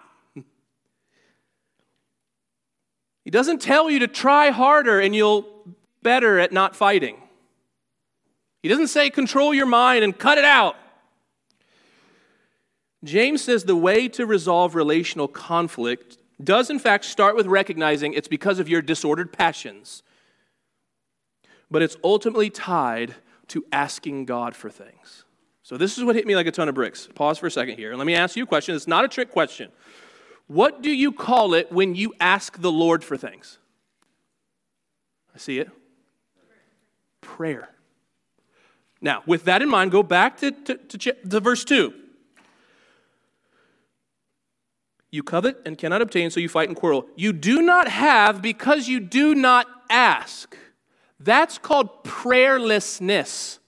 He 3.30 3.32
doesn't 3.32 3.62
tell 3.62 3.88
you 3.88 4.00
to 4.00 4.08
try 4.08 4.50
harder 4.50 4.98
and 4.98 5.14
you'll 5.14 5.46
better 6.02 6.40
at 6.40 6.50
not 6.50 6.74
fighting. 6.74 7.16
He 8.60 8.68
doesn't 8.68 8.88
say 8.88 9.08
control 9.08 9.54
your 9.54 9.66
mind 9.66 10.02
and 10.02 10.18
cut 10.18 10.36
it 10.36 10.44
out. 10.44 10.74
James 13.04 13.40
says 13.44 13.62
the 13.62 13.76
way 13.76 14.08
to 14.08 14.26
resolve 14.26 14.74
relational 14.74 15.28
conflict 15.28 16.18
does, 16.42 16.70
in 16.70 16.80
fact, 16.80 17.04
start 17.04 17.36
with 17.36 17.46
recognizing 17.46 18.14
it's 18.14 18.26
because 18.26 18.58
of 18.58 18.68
your 18.68 18.82
disordered 18.82 19.32
passions, 19.32 20.02
but 21.70 21.82
it's 21.82 21.96
ultimately 22.02 22.50
tied 22.50 23.14
to 23.46 23.64
asking 23.70 24.24
God 24.24 24.56
for 24.56 24.70
things. 24.70 25.22
So, 25.62 25.76
this 25.76 25.96
is 25.96 26.02
what 26.02 26.16
hit 26.16 26.26
me 26.26 26.34
like 26.34 26.48
a 26.48 26.50
ton 26.50 26.68
of 26.68 26.74
bricks. 26.74 27.08
Pause 27.14 27.38
for 27.38 27.46
a 27.46 27.50
second 27.52 27.76
here. 27.76 27.90
And 27.90 27.98
let 27.98 28.08
me 28.08 28.16
ask 28.16 28.34
you 28.34 28.42
a 28.42 28.46
question. 28.46 28.74
It's 28.74 28.88
not 28.88 29.04
a 29.04 29.08
trick 29.08 29.30
question. 29.30 29.70
What 30.50 30.82
do 30.82 30.90
you 30.90 31.12
call 31.12 31.54
it 31.54 31.70
when 31.70 31.94
you 31.94 32.12
ask 32.18 32.60
the 32.60 32.72
Lord 32.72 33.04
for 33.04 33.16
things? 33.16 33.58
I 35.32 35.38
see 35.38 35.60
it. 35.60 35.70
Prayer. 37.20 37.68
Now, 39.00 39.22
with 39.26 39.44
that 39.44 39.62
in 39.62 39.68
mind, 39.68 39.92
go 39.92 40.02
back 40.02 40.38
to, 40.38 40.50
to, 40.50 40.74
to, 40.74 41.12
to 41.12 41.38
verse 41.38 41.64
2. 41.64 41.94
You 45.12 45.22
covet 45.22 45.58
and 45.64 45.78
cannot 45.78 46.02
obtain, 46.02 46.30
so 46.30 46.40
you 46.40 46.48
fight 46.48 46.68
and 46.68 46.76
quarrel. 46.76 47.06
You 47.14 47.32
do 47.32 47.62
not 47.62 47.86
have 47.86 48.42
because 48.42 48.88
you 48.88 48.98
do 48.98 49.36
not 49.36 49.68
ask. 49.88 50.56
That's 51.20 51.58
called 51.58 52.02
prayerlessness. 52.02 53.60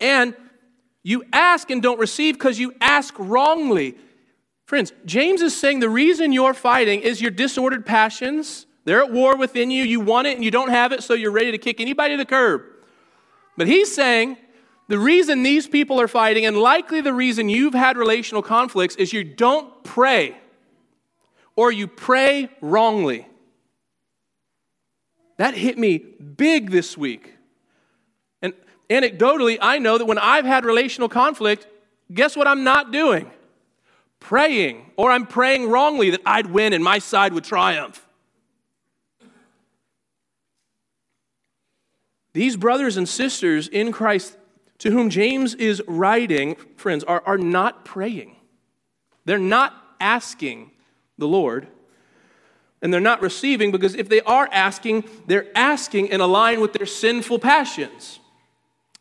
And 0.00 0.34
you 1.02 1.24
ask 1.30 1.70
and 1.70 1.82
don't 1.82 2.00
receive 2.00 2.36
because 2.36 2.58
you 2.58 2.72
ask 2.80 3.12
wrongly. 3.18 3.96
Friends, 4.66 4.92
James 5.04 5.42
is 5.42 5.56
saying 5.56 5.78
the 5.78 5.88
reason 5.88 6.32
you're 6.32 6.54
fighting 6.54 7.00
is 7.00 7.22
your 7.22 7.30
disordered 7.30 7.86
passions. 7.86 8.66
They're 8.84 9.02
at 9.02 9.12
war 9.12 9.36
within 9.36 9.70
you. 9.70 9.84
You 9.84 10.00
want 10.00 10.26
it 10.26 10.34
and 10.34 10.44
you 10.44 10.50
don't 10.50 10.70
have 10.70 10.92
it, 10.92 11.04
so 11.04 11.14
you're 11.14 11.30
ready 11.30 11.52
to 11.52 11.58
kick 11.58 11.80
anybody 11.80 12.14
to 12.14 12.18
the 12.18 12.24
curb. 12.24 12.62
But 13.56 13.68
he's 13.68 13.94
saying 13.94 14.36
the 14.88 14.98
reason 14.98 15.44
these 15.44 15.68
people 15.68 16.00
are 16.00 16.08
fighting, 16.08 16.46
and 16.46 16.56
likely 16.56 17.00
the 17.00 17.12
reason 17.12 17.48
you've 17.48 17.74
had 17.74 17.96
relational 17.96 18.42
conflicts, 18.42 18.96
is 18.96 19.12
you 19.12 19.22
don't 19.24 19.84
pray 19.84 20.36
or 21.54 21.70
you 21.72 21.86
pray 21.86 22.48
wrongly. 22.60 23.26
That 25.38 25.54
hit 25.54 25.78
me 25.78 25.98
big 25.98 26.70
this 26.70 26.96
week 26.96 27.34
And 28.42 28.52
anecdotally, 28.90 29.58
I 29.60 29.78
know 29.78 29.98
that 29.98 30.06
when 30.06 30.18
I've 30.18 30.44
had 30.44 30.64
relational 30.64 31.08
conflict, 31.08 31.66
guess 32.12 32.36
what 32.36 32.46
I'm 32.46 32.64
not 32.64 32.90
doing? 32.90 33.30
Praying, 34.26 34.90
or 34.96 35.12
I'm 35.12 35.24
praying 35.24 35.68
wrongly 35.70 36.10
that 36.10 36.20
I'd 36.26 36.46
win 36.46 36.72
and 36.72 36.82
my 36.82 36.98
side 36.98 37.32
would 37.32 37.44
triumph. 37.44 38.04
These 42.32 42.56
brothers 42.56 42.96
and 42.96 43.08
sisters 43.08 43.68
in 43.68 43.92
Christ 43.92 44.36
to 44.78 44.90
whom 44.90 45.10
James 45.10 45.54
is 45.54 45.80
writing, 45.86 46.56
friends, 46.76 47.04
are, 47.04 47.22
are 47.24 47.38
not 47.38 47.84
praying. 47.84 48.34
They're 49.24 49.38
not 49.38 49.72
asking 50.00 50.72
the 51.18 51.28
Lord. 51.28 51.68
And 52.82 52.92
they're 52.92 53.00
not 53.00 53.22
receiving 53.22 53.70
because 53.70 53.94
if 53.94 54.08
they 54.08 54.22
are 54.22 54.48
asking, 54.50 55.04
they're 55.26 55.46
asking 55.56 56.08
in 56.08 56.20
line 56.20 56.60
with 56.60 56.72
their 56.72 56.84
sinful 56.84 57.38
passions. 57.38 58.18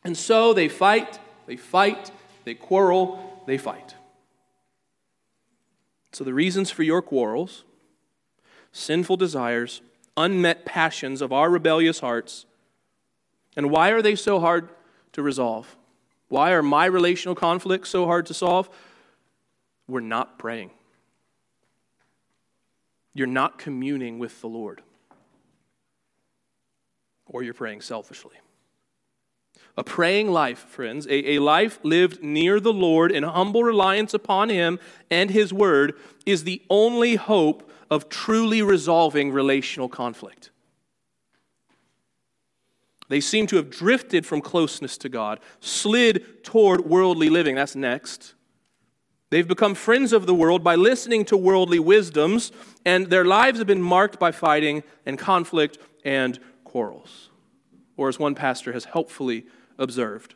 And 0.04 0.16
so 0.16 0.54
they 0.54 0.70
fight, 0.70 1.20
they 1.48 1.58
fight, 1.58 2.12
they 2.44 2.54
quarrel, 2.54 3.44
they 3.48 3.58
fight. 3.58 3.96
So 6.16 6.24
the 6.24 6.34
reasons 6.34 6.72
for 6.72 6.84
your 6.84 7.02
quarrels, 7.02 7.66
sinful 8.72 9.18
desires, 9.18 9.82
unmet 10.16 10.64
passions 10.64 11.22
of 11.22 11.34
our 11.34 11.50
rebellious 11.50 12.00
hearts, 12.00 12.46
and 13.58 13.70
why 13.70 13.90
are 13.90 14.02
they 14.02 14.16
so 14.16 14.40
hard 14.40 14.70
to 15.12 15.22
resolve? 15.22 15.76
Why 16.30 16.54
are 16.54 16.64
my 16.64 16.86
relational 16.86 17.36
conflicts 17.36 17.90
so 17.90 18.06
hard 18.06 18.28
to 18.28 18.34
solve? 18.34 18.70
We're 19.90 20.00
not 20.00 20.40
praying. 20.40 20.72
You're 23.14 23.28
not 23.28 23.58
communing 23.58 24.18
with 24.18 24.40
the 24.40 24.48
Lord. 24.48 24.84
Or 27.26 27.44
you're 27.44 27.54
praying 27.54 27.82
selfishly. 27.82 28.38
A 29.78 29.84
praying 29.84 30.32
life, 30.32 30.60
friends, 30.60 31.06
a, 31.08 31.34
a 31.34 31.40
life 31.40 31.80
lived 31.84 32.24
near 32.24 32.60
the 32.60 32.72
Lord 32.72 33.12
in 33.12 33.24
humble 33.24 33.64
reliance 33.64 34.14
upon 34.14 34.50
Him 34.50 34.80
and 35.12 35.30
His 35.30 35.52
Word, 35.52 36.00
is 36.26 36.44
the 36.44 36.62
only 36.70 37.16
hope 37.16 37.70
of 37.92 38.08
truly 38.08 38.62
resolving 38.62 39.32
relational 39.32 39.90
conflict. 39.90 40.52
They 43.10 43.20
seem 43.20 43.48
to 43.48 43.58
have 43.58 43.70
drifted 43.70 44.26
from 44.26 44.42
closeness 44.42 44.98
to 45.00 45.10
God, 45.10 45.40
slid 45.60 46.44
toward 46.44 46.86
worldly 46.86 47.30
living. 47.30 47.56
That's 47.56 47.76
next. 47.76 48.34
They've 49.30 49.48
become 49.48 49.76
friends 49.76 50.14
of 50.14 50.26
the 50.26 50.34
world 50.34 50.64
by 50.64 50.76
listening 50.76 51.26
to 51.26 51.38
worldly 51.38 51.80
wisdoms, 51.80 52.52
and 52.86 53.08
their 53.08 53.26
lives 53.26 53.60
have 53.60 53.68
been 53.68 53.82
marked 53.82 54.20
by 54.20 54.32
fighting 54.32 54.84
and 55.06 55.20
conflict 55.20 55.78
and 56.04 56.40
quarrels. 56.64 57.30
Or, 57.98 58.10
as 58.10 58.18
one 58.18 58.36
pastor 58.36 58.74
has 58.74 58.86
helpfully 58.86 59.46
observed, 59.78 60.36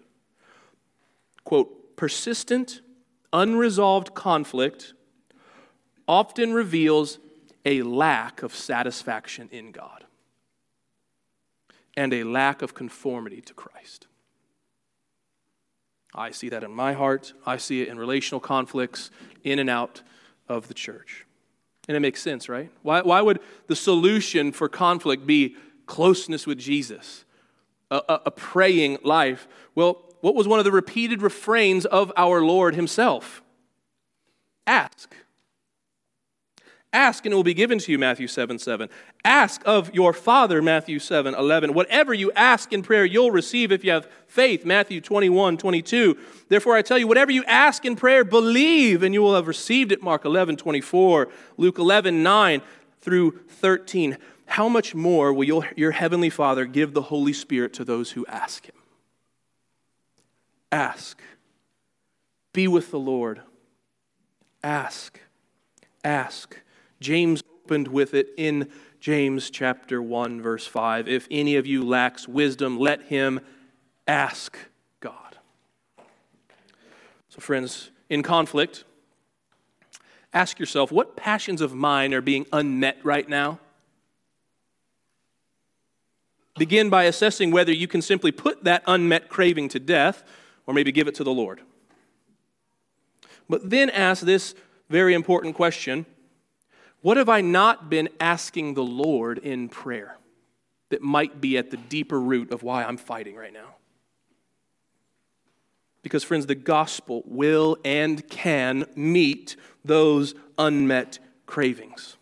quote, 1.43 1.96
persistent, 1.96 2.81
unresolved 3.34 4.13
conflict 4.13 4.93
often 6.08 6.53
reveals 6.53 7.19
a 7.65 7.81
lack 7.84 8.41
of 8.41 8.55
satisfaction 8.55 9.50
in 9.51 9.72
God 9.72 10.05
and 11.96 12.13
a 12.13 12.24
lack 12.24 12.62
of 12.62 12.74
conformity 12.74 13.41
to 13.41 13.53
Christ. 13.53 14.08
I 16.15 16.31
see 16.31 16.50
that 16.50 16.63
in 16.63 16.72
my 16.72 16.93
heart. 16.93 17.34
I 17.46 17.58
see 17.58 17.81
it 17.81 17.89
in 17.89 18.00
relational 18.00 18.39
conflicts 18.39 19.12
in 19.43 19.60
and 19.60 19.69
out 19.69 20.01
of 20.48 20.67
the 20.67 20.74
church. 20.74 21.25
And 21.88 21.96
it 21.96 22.00
makes 22.00 22.22
sense, 22.22 22.50
right? 22.50 22.72
Why, 22.81 23.01
why 23.01 23.22
would 23.22 23.39
the 23.67 23.75
solution 23.75 24.51
for 24.51 24.69
conflict 24.69 25.25
be 25.25 25.55
closeness 25.86 26.48
with 26.48 26.58
Jesus, 26.58 27.25
a, 27.91 28.22
a, 28.25 28.31
praying 28.31 29.00
life? 29.03 29.48
Well, 29.75 30.01
what 30.22 30.36
was 30.36 30.48
one 30.48 30.60
of 30.60 30.65
the 30.65 30.72
repeated 30.72 31.22
refrains 31.22 31.86
of 31.86 32.12
our 32.17 32.41
Lord 32.41 32.75
Himself? 32.75 33.41
Ask. 34.67 35.15
Ask 36.91 37.25
and 37.25 37.34
it 37.34 37.36
will 37.36 37.43
be 37.43 37.53
given 37.53 37.77
to 37.77 37.91
you, 37.91 38.00
Matthew 38.00 38.27
7 38.27 38.58
7. 38.58 38.89
Ask 39.24 39.62
of 39.65 39.93
your 39.93 40.12
Father, 40.12 40.60
Matthew 40.60 40.98
7 40.98 41.36
11. 41.36 41.75
Whatever 41.75 42.15
you 42.15 42.31
ask 42.31 42.74
in 42.74 42.81
prayer, 42.81 43.05
you'll 43.05 43.29
receive 43.29 43.72
if 43.72 43.84
you 43.84 43.91
have 43.91 44.08
faith, 44.25 44.65
Matthew 44.65 45.00
21 45.00 45.58
22. 45.58 46.18
Therefore, 46.48 46.75
I 46.75 46.81
tell 46.81 46.98
you, 46.98 47.07
whatever 47.07 47.31
you 47.31 47.44
ask 47.44 47.85
in 47.85 47.96
prayer, 47.96 48.24
believe 48.24 49.03
and 49.03 49.14
you 49.14 49.22
will 49.22 49.35
have 49.35 49.48
received 49.48 49.92
it, 49.92 50.01
Mark 50.01 50.25
11 50.25 50.57
24, 50.57 51.29
Luke 51.57 51.77
11 51.77 52.24
9 52.24 52.61
through 53.01 53.40
13. 53.48 54.18
How 54.50 54.68
much 54.68 54.96
more 54.96 55.31
will 55.31 55.64
your, 55.75 55.92
heavenly 55.92 56.31
Father 56.31 56.66
give 56.66 56.96
the 56.96 57.03
Holy 57.03 57.33
Spirit 57.33 57.72
to 57.74 57.85
those 57.85 58.12
who 58.12 58.25
ask 58.25 58.66
Him? 58.66 58.75
Ask. 60.72 61.22
Be 62.51 62.68
with 62.68 62.90
the 62.90 63.00
Lord. 63.00 63.42
Ask. 64.64 65.20
Ask. 66.03 66.59
James 67.00 67.44
opened 67.64 67.90
with 67.90 68.16
it 68.16 68.29
in 68.38 68.70
James 69.00 69.51
chapter 69.51 70.01
1 70.01 70.42
verse 70.42 70.66
5. 70.66 71.07
If 71.07 71.27
any 71.29 71.55
of 71.55 71.68
you 71.68 71.85
lacks 71.85 72.27
wisdom, 72.27 72.79
let 72.79 73.03
him 73.03 73.40
ask 74.07 74.57
God. 75.00 75.38
So 77.29 77.40
friends, 77.40 77.92
in 78.09 78.24
conflict, 78.24 78.83
ask 80.33 80.59
yourself 80.59 80.92
what 80.92 81.16
passions 81.16 81.62
of 81.62 81.75
mine 81.75 82.16
are 82.16 82.22
being 82.22 82.48
unmet 82.51 82.98
right 83.03 83.29
now? 83.29 83.59
Begin 86.57 86.90
by 86.90 87.03
assessing 87.03 87.51
whether 87.51 87.72
you 87.72 87.88
can 87.88 88.01
simply 88.01 88.31
put 88.31 88.64
that 88.64 88.83
unmet 88.88 89.29
craving 89.29 89.70
to 89.70 89.79
death 89.79 90.24
or 90.66 90.74
maybe 90.74 90.92
give 90.92 91.07
it 91.07 91.16
to 91.16 91.24
the 91.24 91.31
Lord. 91.31 91.62
But 93.48 93.70
then 93.70 93.90
ask 93.90 94.24
this 94.24 94.53
very 94.90 95.14
important 95.14 95.55
question 95.55 96.05
what 97.01 97.18
have 97.18 97.29
I 97.29 97.42
not 97.42 97.90
been 97.90 98.09
asking 98.20 98.74
the 98.74 98.83
Lord 98.83 99.38
in 99.38 99.70
prayer 99.70 100.18
that 100.90 101.01
might 101.01 101.40
be 101.40 101.57
at 101.57 101.72
the 101.72 101.77
deeper 101.77 102.20
root 102.20 102.51
of 102.51 102.62
why 102.62 102.83
I'm 102.83 102.98
fighting 102.98 103.35
right 103.35 103.53
now? 103.53 103.75
Because, 106.01 106.24
friends, 106.24 106.46
the 106.46 106.55
gospel 106.55 107.24
will 107.25 107.77
and 107.85 108.27
can 108.29 108.85
meet 108.96 109.55
those 109.83 110.33
unmet 110.57 111.20
cravings. 111.46 112.18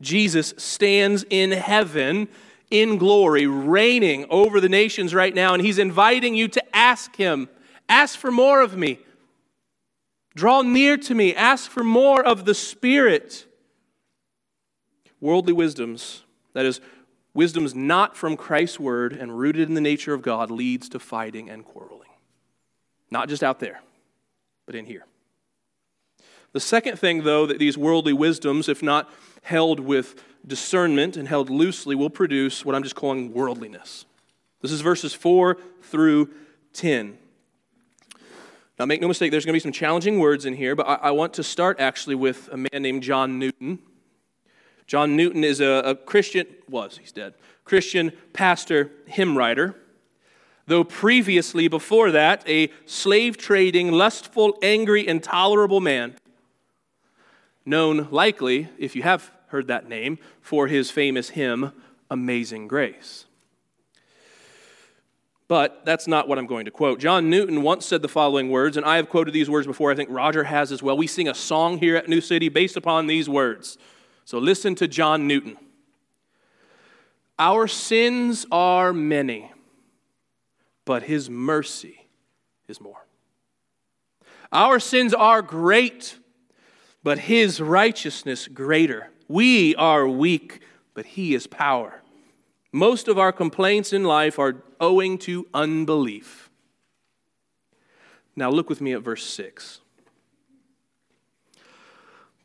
Jesus 0.00 0.52
stands 0.56 1.24
in 1.30 1.52
heaven 1.52 2.28
in 2.72 2.96
glory, 2.96 3.46
reigning 3.46 4.24
over 4.30 4.60
the 4.60 4.68
nations 4.68 5.14
right 5.14 5.34
now, 5.34 5.52
and 5.52 5.62
he's 5.62 5.78
inviting 5.78 6.34
you 6.34 6.48
to 6.48 6.76
ask 6.76 7.14
him, 7.14 7.48
Ask 7.88 8.18
for 8.18 8.30
more 8.30 8.62
of 8.62 8.76
me. 8.76 8.98
Draw 10.34 10.62
near 10.62 10.96
to 10.96 11.14
me. 11.14 11.34
Ask 11.34 11.70
for 11.70 11.84
more 11.84 12.24
of 12.24 12.46
the 12.46 12.54
Spirit 12.54 13.44
worldly 15.20 15.52
wisdoms, 15.52 16.22
that 16.54 16.64
is, 16.64 16.80
wisdoms 17.34 17.74
not 17.74 18.16
from 18.16 18.36
Christ's 18.36 18.80
word 18.80 19.12
and 19.12 19.38
rooted 19.38 19.68
in 19.68 19.74
the 19.74 19.80
nature 19.80 20.14
of 20.14 20.22
God, 20.22 20.50
leads 20.50 20.88
to 20.90 20.98
fighting 20.98 21.50
and 21.50 21.64
quarreling. 21.64 22.08
Not 23.10 23.28
just 23.28 23.42
out 23.42 23.60
there, 23.60 23.82
but 24.66 24.74
in 24.74 24.86
here. 24.86 25.04
The 26.52 26.60
second 26.60 26.98
thing, 26.98 27.24
though, 27.24 27.46
that 27.46 27.58
these 27.58 27.78
worldly 27.78 28.12
wisdoms, 28.12 28.68
if 28.68 28.82
not 28.82 29.10
held 29.42 29.80
with 29.80 30.22
discernment 30.46 31.16
and 31.16 31.28
held 31.28 31.50
loosely, 31.50 31.94
will 31.94 32.10
produce 32.10 32.64
what 32.64 32.74
I'm 32.74 32.82
just 32.82 32.94
calling 32.94 33.32
worldliness. 33.32 34.04
This 34.60 34.72
is 34.72 34.80
verses 34.80 35.14
4 35.14 35.56
through 35.82 36.30
10. 36.74 37.18
Now, 38.78 38.86
make 38.86 39.00
no 39.00 39.08
mistake, 39.08 39.30
there's 39.30 39.44
going 39.44 39.52
to 39.52 39.56
be 39.56 39.60
some 39.60 39.72
challenging 39.72 40.18
words 40.18 40.44
in 40.44 40.54
here, 40.54 40.74
but 40.74 40.86
I, 40.88 40.94
I 40.94 41.10
want 41.10 41.34
to 41.34 41.42
start 41.42 41.80
actually 41.80 42.14
with 42.14 42.48
a 42.52 42.56
man 42.56 42.82
named 42.82 43.02
John 43.02 43.38
Newton 43.38 43.78
John 44.92 45.16
Newton 45.16 45.42
is 45.42 45.60
a, 45.60 45.82
a 45.86 45.94
Christian, 45.94 46.46
was, 46.68 46.98
he's 46.98 47.12
dead, 47.12 47.32
Christian 47.64 48.12
pastor, 48.34 48.90
hymn 49.06 49.38
writer. 49.38 49.74
Though 50.66 50.84
previously, 50.84 51.66
before 51.66 52.10
that, 52.10 52.46
a 52.46 52.70
slave 52.84 53.38
trading, 53.38 53.90
lustful, 53.90 54.58
angry, 54.62 55.08
intolerable 55.08 55.80
man, 55.80 56.14
known 57.64 58.08
likely, 58.10 58.68
if 58.78 58.96
you 58.96 59.02
have 59.02 59.30
heard 59.48 59.66
that 59.68 59.88
name, 59.88 60.18
for 60.40 60.66
his 60.66 60.90
famous 60.90 61.30
hymn, 61.30 61.72
Amazing 62.10 62.68
Grace. 62.68 63.26
But 65.48 65.84
that's 65.84 66.06
not 66.06 66.28
what 66.28 66.38
I'm 66.38 66.46
going 66.46 66.64
to 66.64 66.70
quote. 66.70 66.98
John 66.98 67.28
Newton 67.28 67.62
once 67.62 67.84
said 67.84 68.00
the 68.00 68.08
following 68.08 68.48
words, 68.48 68.76
and 68.76 68.86
I 68.86 68.96
have 68.96 69.10
quoted 69.10 69.34
these 69.34 69.50
words 69.50 69.66
before. 69.66 69.92
I 69.92 69.94
think 69.94 70.08
Roger 70.10 70.44
has 70.44 70.72
as 70.72 70.82
well. 70.82 70.96
We 70.96 71.06
sing 71.06 71.28
a 71.28 71.34
song 71.34 71.78
here 71.78 71.94
at 71.94 72.08
New 72.08 72.22
City 72.22 72.48
based 72.48 72.76
upon 72.76 73.06
these 73.06 73.28
words. 73.28 73.76
So 74.24 74.38
listen 74.38 74.74
to 74.76 74.88
John 74.88 75.26
Newton. 75.26 75.58
Our 77.38 77.66
sins 77.66 78.46
are 78.50 78.92
many, 78.92 79.52
but 80.84 81.02
his 81.02 81.28
mercy 81.28 82.06
is 82.68 82.80
more. 82.80 83.04
Our 84.52 84.78
sins 84.78 85.12
are 85.12 85.42
great, 85.42 86.16
but 87.02 87.18
his 87.20 87.60
righteousness 87.60 88.48
greater. 88.48 89.10
We 89.28 89.74
are 89.76 90.06
weak, 90.06 90.60
but 90.94 91.06
he 91.06 91.34
is 91.34 91.46
power. 91.46 92.02
Most 92.72 93.08
of 93.08 93.18
our 93.18 93.32
complaints 93.32 93.92
in 93.92 94.04
life 94.04 94.38
are 94.38 94.62
owing 94.80 95.18
to 95.18 95.46
unbelief. 95.52 96.50
Now 98.34 98.50
look 98.50 98.68
with 98.68 98.80
me 98.80 98.92
at 98.92 99.02
verse 99.02 99.26
6. 99.26 99.80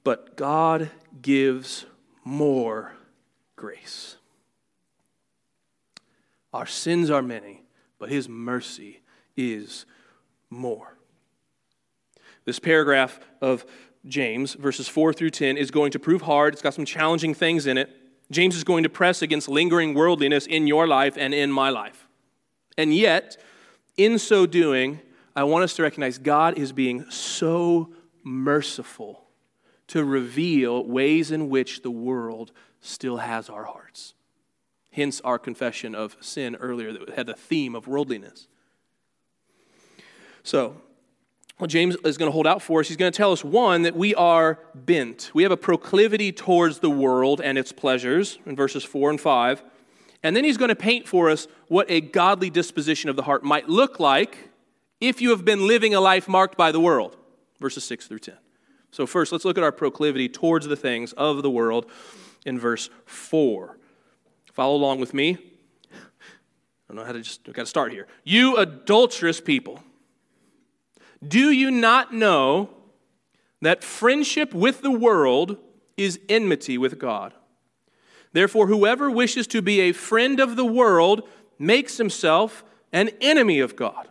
but 0.08 0.38
God 0.38 0.90
gives 1.22 1.86
more 2.24 2.94
grace. 3.58 4.16
Our 6.54 6.66
sins 6.66 7.10
are 7.10 7.22
many, 7.22 7.66
but 8.00 8.08
his 8.08 8.30
mercy 8.30 9.02
is 9.36 9.86
more. 10.50 10.98
This 12.46 12.58
paragraph 12.58 13.20
of 13.42 13.66
James, 14.06 14.54
verses 14.54 14.88
4 14.88 15.14
through 15.14 15.32
10, 15.32 15.58
is 15.58 15.72
going 15.72 15.92
to 15.92 16.00
prove 16.00 16.24
hard. 16.24 16.54
It's 16.54 16.62
got 16.62 16.74
some 16.74 16.86
challenging 16.86 17.34
things 17.34 17.68
in 17.68 17.78
it. 17.78 17.90
James 18.32 18.56
is 18.56 18.64
going 18.64 18.84
to 18.84 18.90
press 18.90 19.22
against 19.22 19.48
lingering 19.48 19.94
worldliness 19.94 20.46
in 20.46 20.68
your 20.68 20.88
life 20.88 21.16
and 21.18 21.34
in 21.34 21.52
my 21.52 21.70
life. 21.70 22.08
And 22.78 22.94
yet, 22.94 23.38
in 23.96 24.20
so 24.20 24.46
doing, 24.46 25.00
I 25.36 25.44
want 25.44 25.64
us 25.64 25.76
to 25.76 25.84
recognize 25.84 26.18
God 26.18 26.58
is 26.58 26.72
being 26.72 27.10
so 27.10 27.94
merciful 28.24 29.24
to 29.88 30.04
reveal 30.04 30.84
ways 30.84 31.32
in 31.32 31.50
which 31.50 31.82
the 31.82 31.92
world 31.92 32.52
still 32.82 33.18
has 33.18 33.50
our 33.50 33.64
hearts. 33.64 34.14
Hence 34.92 35.22
our 35.22 35.40
confession 35.40 35.96
of 35.96 36.18
sin 36.20 36.56
earlier 36.56 36.92
that 36.92 37.10
had 37.12 37.28
the 37.28 37.34
theme 37.34 37.76
of 37.76 37.88
worldliness. 37.88 38.48
So, 40.44 40.82
James 41.66 41.96
is 42.04 42.18
going 42.18 42.28
to 42.28 42.34
hold 42.34 42.46
out 42.46 42.62
for 42.62 42.82
us, 42.82 42.88
he's 42.88 42.98
going 42.98 43.12
to 43.12 43.18
tell 43.18 43.32
us 43.32 43.44
one, 43.44 43.82
that 43.82 43.96
we 43.96 44.14
are 44.14 44.60
bent. 44.76 45.32
We 45.34 45.42
have 45.42 45.52
a 45.52 45.58
proclivity 45.58 46.32
towards 46.32 46.80
the 46.80 46.90
world 46.90 47.42
and 47.42 47.58
its 47.58 47.72
pleasures 47.72 48.38
in 48.46 48.56
verses 48.56 48.84
4 48.84 49.10
and 49.10 49.20
5. 49.20 49.64
And 50.22 50.36
then 50.36 50.44
he's 50.44 50.58
going 50.58 50.70
to 50.70 50.76
paint 50.76 51.08
for 51.08 51.32
us 51.32 51.48
what 51.68 51.90
a 51.90 52.02
godly 52.02 52.52
disposition 52.52 53.10
of 53.10 53.16
the 53.16 53.24
heart 53.24 53.44
might 53.44 53.68
look 53.68 54.00
like 54.00 54.50
if 55.02 55.20
you 55.20 55.32
have 55.32 55.46
been 55.46 55.66
living 55.66 55.96
a 55.96 56.00
life 56.00 56.28
marked 56.28 56.58
by 56.58 56.72
the 56.72 56.80
world, 56.80 57.18
verses 57.60 57.84
6 57.86 58.08
through 58.08 58.20
10. 58.20 58.36
So, 58.92 59.06
first, 59.06 59.32
let's 59.32 59.46
look 59.46 59.58
at 59.58 59.64
our 59.64 59.72
proclivity 59.72 60.30
towards 60.30 60.68
the 60.68 60.76
things 60.76 61.14
of 61.14 61.44
the 61.44 61.50
world 61.50 61.88
in 62.46 62.60
verse 62.60 62.90
4. 63.06 63.78
Follow 64.54 64.76
along 64.76 65.00
with 65.00 65.14
me. 65.14 65.38
I 65.92 65.98
don't 66.88 66.98
know 66.98 67.04
how 67.04 67.12
to 67.12 67.22
just, 67.22 67.42
I've 67.48 67.54
got 67.54 67.64
to 67.64 67.68
start 67.68 67.92
here. 67.92 68.08
You 68.24 68.58
adulterous 68.58 69.42
people. 69.42 69.84
Do 71.26 71.52
you 71.52 71.72
not 71.72 72.14
know 72.14 72.70
that 73.62 73.84
friendship 73.84 74.54
with 74.54 74.82
the 74.82 74.92
world 74.92 75.58
is 75.96 76.20
enmity 76.30 76.78
with 76.78 77.00
God? 77.00 77.34
Therefore, 78.34 78.68
whoever 78.68 79.10
wishes 79.10 79.48
to 79.48 79.62
be 79.62 79.80
a 79.82 79.94
friend 79.94 80.40
of 80.40 80.56
the 80.56 80.66
world 80.66 81.28
makes 81.58 81.98
himself 81.98 82.64
an 82.94 83.10
enemy 83.20 83.60
of 83.60 83.76
God. 83.76 84.08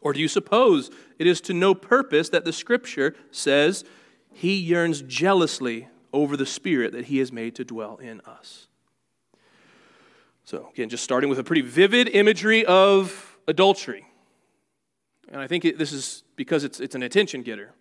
Or 0.00 0.12
do 0.12 0.20
you 0.20 0.28
suppose 0.28 0.90
it 1.18 1.26
is 1.26 1.40
to 1.42 1.54
no 1.54 1.74
purpose 1.74 2.28
that 2.30 2.44
the 2.44 2.52
scripture 2.52 3.14
says 3.30 3.84
he 4.32 4.54
yearns 4.56 5.02
jealously 5.02 5.88
over 6.12 6.36
the 6.36 6.46
spirit 6.46 6.92
that 6.92 7.06
he 7.06 7.18
has 7.18 7.32
made 7.32 7.54
to 7.56 7.64
dwell 7.64 7.96
in 7.96 8.20
us? 8.22 8.68
So, 10.44 10.70
again, 10.72 10.88
just 10.88 11.04
starting 11.04 11.28
with 11.28 11.38
a 11.38 11.44
pretty 11.44 11.62
vivid 11.62 12.08
imagery 12.08 12.64
of 12.64 13.38
adultery. 13.46 14.07
And 15.30 15.40
I 15.40 15.46
think 15.46 15.64
it, 15.64 15.78
this 15.78 15.92
is 15.92 16.22
because 16.36 16.64
it's, 16.64 16.80
it's 16.80 16.94
an 16.94 17.02
attention 17.02 17.42
getter. 17.42 17.72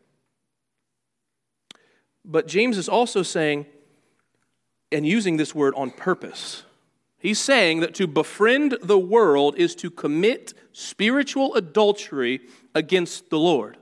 But 2.26 2.48
James 2.48 2.78
is 2.78 2.90
also 2.90 3.24
saying, 3.24 3.66
and 4.92 5.06
using 5.06 5.38
this 5.38 5.56
word 5.56 5.74
on 5.76 5.92
purpose. 5.92 6.64
He's 7.20 7.40
saying 7.40 7.80
that 7.80 7.96
to 7.96 8.08
befriend 8.08 8.78
the 8.82 9.00
world 9.00 9.56
is 9.58 9.76
to 9.76 9.90
commit 9.90 10.54
spiritual 10.72 11.56
adultery 11.56 12.42
against 12.76 13.30
the 13.30 13.40
Lord. 13.40 13.78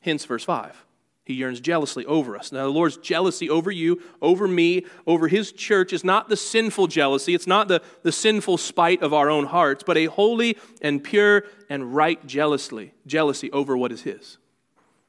Hence, 0.00 0.24
verse 0.24 0.44
5. 0.44 0.84
He 1.24 1.34
yearns 1.34 1.60
jealously 1.60 2.04
over 2.06 2.36
us. 2.36 2.50
Now, 2.50 2.64
the 2.64 2.70
Lord's 2.70 2.96
jealousy 2.96 3.48
over 3.48 3.70
you, 3.70 4.02
over 4.20 4.48
me, 4.48 4.84
over 5.06 5.28
His 5.28 5.52
church 5.52 5.92
is 5.92 6.02
not 6.02 6.28
the 6.28 6.36
sinful 6.36 6.88
jealousy. 6.88 7.32
It's 7.32 7.46
not 7.46 7.68
the, 7.68 7.80
the 8.02 8.10
sinful 8.10 8.58
spite 8.58 9.02
of 9.02 9.14
our 9.14 9.30
own 9.30 9.46
hearts, 9.46 9.84
but 9.86 9.96
a 9.96 10.06
holy 10.06 10.58
and 10.80 11.02
pure 11.02 11.44
and 11.68 11.94
right 11.94 12.24
jealously, 12.26 12.92
jealousy 13.06 13.52
over 13.52 13.76
what 13.76 13.92
is 13.92 14.02
His. 14.02 14.38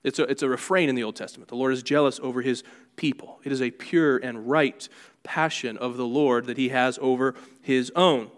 It's 0.03 0.19
a, 0.19 0.23
it's 0.23 0.43
a 0.43 0.49
refrain 0.49 0.87
in 0.87 0.95
the 0.95 1.03
Old 1.03 1.15
Testament. 1.15 1.49
The 1.49 1.55
Lord 1.55 1.73
is 1.73 1.81
jealous 1.81 2.19
over 2.21 2.41
His 2.41 2.63
people. 2.95 3.39
It 3.43 3.51
is 3.51 3.61
a 3.61 3.71
pure 3.71 4.17
and 4.17 4.47
right 4.47 4.87
passion 5.23 5.77
of 5.77 5.97
the 5.97 6.05
Lord 6.05 6.45
that 6.45 6.57
He 6.57 6.69
has 6.69 6.99
over 7.01 7.33
His 7.61 7.91
own. 7.95 8.29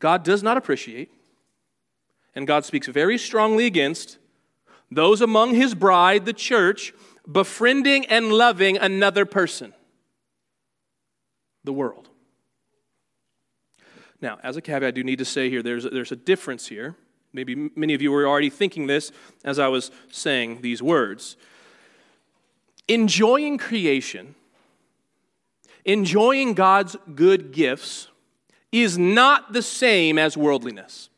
God 0.00 0.22
does 0.22 0.42
not 0.42 0.58
appreciate, 0.58 1.10
and 2.34 2.46
God 2.46 2.66
speaks 2.66 2.88
very 2.88 3.16
strongly 3.16 3.64
against 3.64 4.18
those 4.90 5.20
among 5.20 5.54
his 5.54 5.74
bride, 5.74 6.24
the 6.24 6.32
church, 6.32 6.92
befriending 7.30 8.06
and 8.06 8.32
loving 8.32 8.78
another 8.78 9.26
person, 9.26 9.74
the 11.64 11.72
world. 11.72 12.08
Now, 14.20 14.38
as 14.42 14.56
a 14.56 14.60
caveat, 14.60 14.88
I 14.88 14.90
do 14.90 15.04
need 15.04 15.18
to 15.18 15.24
say 15.24 15.48
here 15.50 15.62
there's 15.62 15.84
a, 15.84 15.90
there's 15.90 16.12
a 16.12 16.16
difference 16.16 16.66
here. 16.66 16.96
Maybe 17.32 17.70
many 17.76 17.94
of 17.94 18.02
you 18.02 18.10
were 18.10 18.26
already 18.26 18.50
thinking 18.50 18.86
this 18.86 19.12
as 19.44 19.58
I 19.58 19.68
was 19.68 19.90
saying 20.10 20.62
these 20.62 20.82
words. 20.82 21.36
Enjoying 22.88 23.58
creation, 23.58 24.34
enjoying 25.84 26.54
God's 26.54 26.96
good 27.14 27.52
gifts, 27.52 28.08
is 28.72 28.98
not 28.98 29.52
the 29.52 29.62
same 29.62 30.18
as 30.18 30.36
worldliness. 30.36 31.10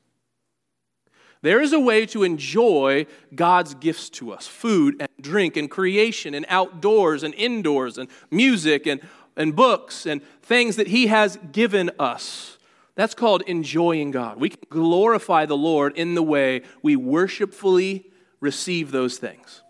There 1.42 1.62
is 1.62 1.72
a 1.72 1.80
way 1.80 2.04
to 2.06 2.22
enjoy 2.22 3.06
God's 3.34 3.74
gifts 3.74 4.10
to 4.10 4.32
us 4.32 4.46
food 4.46 4.96
and 5.00 5.08
drink 5.20 5.56
and 5.56 5.70
creation 5.70 6.34
and 6.34 6.44
outdoors 6.48 7.22
and 7.22 7.34
indoors 7.34 7.96
and 7.96 8.08
music 8.30 8.86
and, 8.86 9.00
and 9.36 9.56
books 9.56 10.04
and 10.04 10.22
things 10.42 10.76
that 10.76 10.88
He 10.88 11.06
has 11.06 11.38
given 11.50 11.90
us. 11.98 12.58
That's 12.94 13.14
called 13.14 13.42
enjoying 13.46 14.10
God. 14.10 14.38
We 14.38 14.50
can 14.50 14.60
glorify 14.68 15.46
the 15.46 15.56
Lord 15.56 15.96
in 15.96 16.14
the 16.14 16.22
way 16.22 16.62
we 16.82 16.96
worshipfully 16.96 18.10
receive 18.40 18.90
those 18.90 19.16
things. 19.16 19.62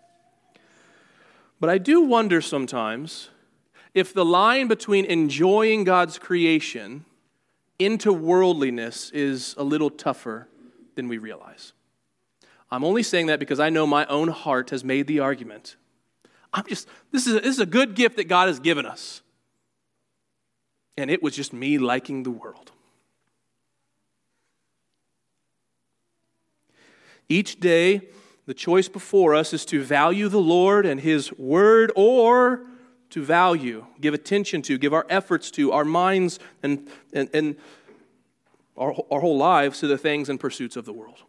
But 1.61 1.69
I 1.69 1.77
do 1.77 2.01
wonder 2.01 2.41
sometimes 2.41 3.29
if 3.93 4.13
the 4.13 4.25
line 4.25 4.67
between 4.67 5.05
enjoying 5.05 5.85
God's 5.85 6.17
creation 6.17 7.05
into 7.79 8.11
worldliness 8.11 9.11
is 9.11 9.55
a 9.57 9.63
little 9.63 9.89
tougher 9.89 10.47
than 10.95 11.07
we 11.07 11.17
realize. 11.17 11.73
I'm 12.69 12.83
only 12.83 13.03
saying 13.03 13.27
that 13.27 13.39
because 13.39 13.59
I 13.59 13.69
know 13.69 13.85
my 13.85 14.05
own 14.05 14.29
heart 14.29 14.69
has 14.69 14.83
made 14.83 15.07
the 15.07 15.19
argument. 15.19 15.75
I'm 16.53 16.65
just, 16.67 16.87
this 17.11 17.27
is, 17.27 17.35
a, 17.35 17.39
this 17.39 17.55
is 17.55 17.59
a 17.59 17.65
good 17.65 17.95
gift 17.95 18.15
that 18.17 18.25
God 18.25 18.47
has 18.47 18.59
given 18.59 18.85
us. 18.85 19.21
And 20.97 21.09
it 21.09 21.21
was 21.21 21.35
just 21.35 21.53
me 21.53 21.77
liking 21.77 22.23
the 22.23 22.31
world. 22.31 22.71
Each 27.27 27.59
day, 27.59 28.01
the 28.45 28.53
choice 28.53 28.89
before 28.89 29.33
us 29.33 29.53
is 29.53 29.63
to 29.65 29.81
value 29.81 30.27
the 30.27 30.41
Lord 30.41 30.85
and 30.85 30.99
His 30.99 31.31
Word 31.33 31.91
or 31.95 32.65
to 33.11 33.23
value, 33.23 33.85
give 33.99 34.13
attention 34.13 34.61
to, 34.63 34.77
give 34.77 34.93
our 34.93 35.05
efforts 35.09 35.51
to, 35.51 35.71
our 35.71 35.85
minds 35.85 36.39
and, 36.63 36.89
and, 37.13 37.29
and 37.33 37.55
our, 38.81 38.95
our 39.11 39.19
whole 39.19 39.37
lives 39.37 39.79
to 39.79 39.87
the 39.87 39.97
things 39.97 40.27
and 40.27 40.39
pursuits 40.39 40.75
of 40.75 40.85
the 40.85 40.91
world. 40.91 41.19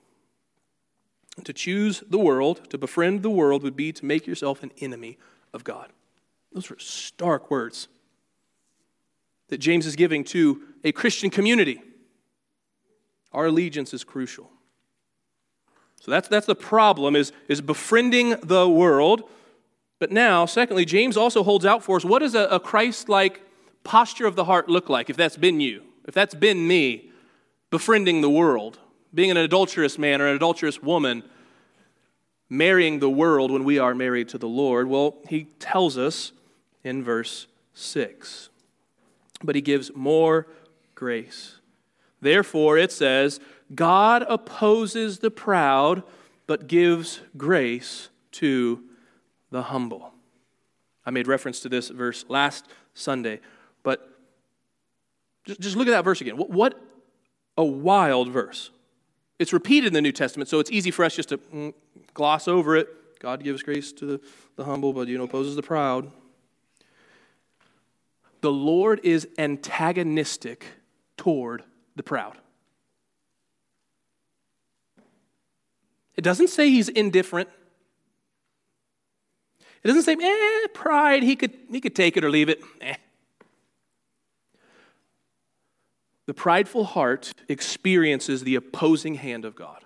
To 1.45 1.53
choose 1.53 2.03
the 2.09 2.19
world, 2.19 2.71
to 2.71 2.79
befriend 2.79 3.23
the 3.23 3.31
world, 3.31 3.63
would 3.63 3.77
be 3.77 3.93
to 3.93 4.05
make 4.05 4.27
yourself 4.27 4.63
an 4.63 4.73
enemy 4.81 5.19
of 5.53 5.63
God. 5.63 5.93
Those 6.53 6.71
are 6.71 6.79
stark 6.79 7.51
words 7.51 7.89
that 9.49 9.59
James 9.59 9.87
is 9.87 9.97
giving 9.97 10.25
to 10.25 10.63
a 10.83 10.93
Christian 10.93 11.29
community. 11.29 11.83
Our 13.33 13.47
allegiance 13.47 13.93
is 13.93 14.03
crucial. 14.03 14.51
So 16.01 16.11
that's, 16.11 16.29
that's 16.29 16.47
the 16.47 16.55
problem 16.55 17.15
is, 17.15 17.33
is 17.49 17.61
befriending 17.61 18.37
the 18.43 18.69
world. 18.69 19.29
But 19.99 20.11
now, 20.11 20.47
secondly, 20.47 20.85
James 20.85 21.17
also 21.17 21.43
holds 21.43 21.67
out 21.67 21.83
for 21.85 21.97
us 21.97 22.05
what 22.05 22.21
does 22.21 22.35
a, 22.35 22.47
a 22.47 22.59
Christ 22.59 23.11
like 23.11 23.43
posture 23.85 24.27
of 24.27 24.37
the 24.37 24.45
heart 24.45 24.69
look 24.69 24.89
like 24.89 25.11
if 25.11 25.17
that's 25.17 25.37
been 25.37 25.61
you? 25.61 25.83
If 26.07 26.15
that's 26.15 26.35
been 26.35 26.67
me? 26.67 27.12
Befriending 27.73 28.21
the 28.21 28.31
world, 28.31 28.79
being 29.15 29.31
an 29.31 29.39
adulterous 29.39 29.99
man 29.99 30.21
or 30.21 30.29
an 30.29 30.37
adulterous 30.37 30.83
woman, 30.83 31.23
marrying 32.51 32.99
the 32.99 33.09
world 33.09 33.51
when 33.51 33.65
we 33.65 33.79
are 33.79 33.95
married 33.95 34.29
to 34.29 34.37
the 34.37 34.47
Lord? 34.47 34.87
Well, 34.89 35.17
he 35.27 35.45
tells 35.59 35.97
us 35.97 36.33
in 36.85 37.03
verse 37.03 37.47
6. 37.73 38.51
But 39.43 39.55
he 39.55 39.63
gives 39.63 39.91
more 39.95 40.47
grace. 40.95 41.61
Therefore, 42.21 42.77
it 42.77 42.93
says, 42.93 43.41
God 43.75 44.23
opposes 44.29 45.21
the 45.21 45.31
proud, 45.31 46.03
but 46.47 46.67
gives 46.67 47.23
grace 47.39 48.11
to 48.33 48.85
the 49.51 49.63
humble. 49.63 50.13
I 51.07 51.11
made 51.11 51.27
reference 51.27 51.61
to 51.61 51.71
this 51.71 51.89
verse 51.89 52.27
last 52.29 52.67
Sunday, 52.93 53.41
but 53.83 54.11
just, 55.45 55.75
look 55.75 55.89
at 55.89 55.93
that 55.93 56.05
verse 56.05 56.21
again. 56.21 56.37
What 56.37 56.79
a 57.57 57.65
wild 57.65 58.29
verse. 58.29 58.71
It's 59.39 59.53
repeated 59.53 59.89
in 59.89 59.93
the 59.93 60.03
New 60.03 60.13
Testament, 60.13 60.49
so 60.49 60.61
it's 60.61 60.71
easy 60.71 60.91
for 60.91 61.05
us 61.05 61.17
just 61.17 61.31
to 61.31 61.39
mm, 61.39 61.75
gloss 62.15 62.49
over 62.49 62.77
it, 62.77 62.89
God 63.23 63.45
gives 63.45 63.63
grace 63.63 63.93
to 63.93 64.05
the, 64.05 64.21
the 64.57 64.65
humble, 64.65 64.93
but 64.93 65.07
you 65.07 65.17
know, 65.17 65.25
opposes 65.25 65.55
the 65.55 65.63
proud. 65.63 66.11
The 68.41 68.51
Lord 68.51 69.01
is 69.05 69.29
antagonistic 69.39 70.67
toward 71.17 71.63
the 71.95 72.03
proud. 72.03 72.37
It 76.17 76.23
doesn't 76.23 76.49
say 76.49 76.69
he's 76.69 76.89
indifferent. 76.89 77.49
It 79.85 79.89
doesn't 79.89 80.03
say, 80.03 80.17
eh, 80.21 80.67
pride, 80.75 81.23
he 81.23 81.37
could, 81.37 81.53
he 81.71 81.81
could 81.81 81.95
take 81.95 82.17
it 82.17 82.25
or 82.25 82.31
leave 82.31 82.49
it. 82.49 82.61
Eh. 82.81 82.97
The 86.33 86.41
prideful 86.41 86.85
heart 86.85 87.35
experiences 87.47 88.43
the 88.43 88.55
opposing 88.55 89.17
hand 89.17 89.45
of 89.45 89.55
God. 89.55 89.85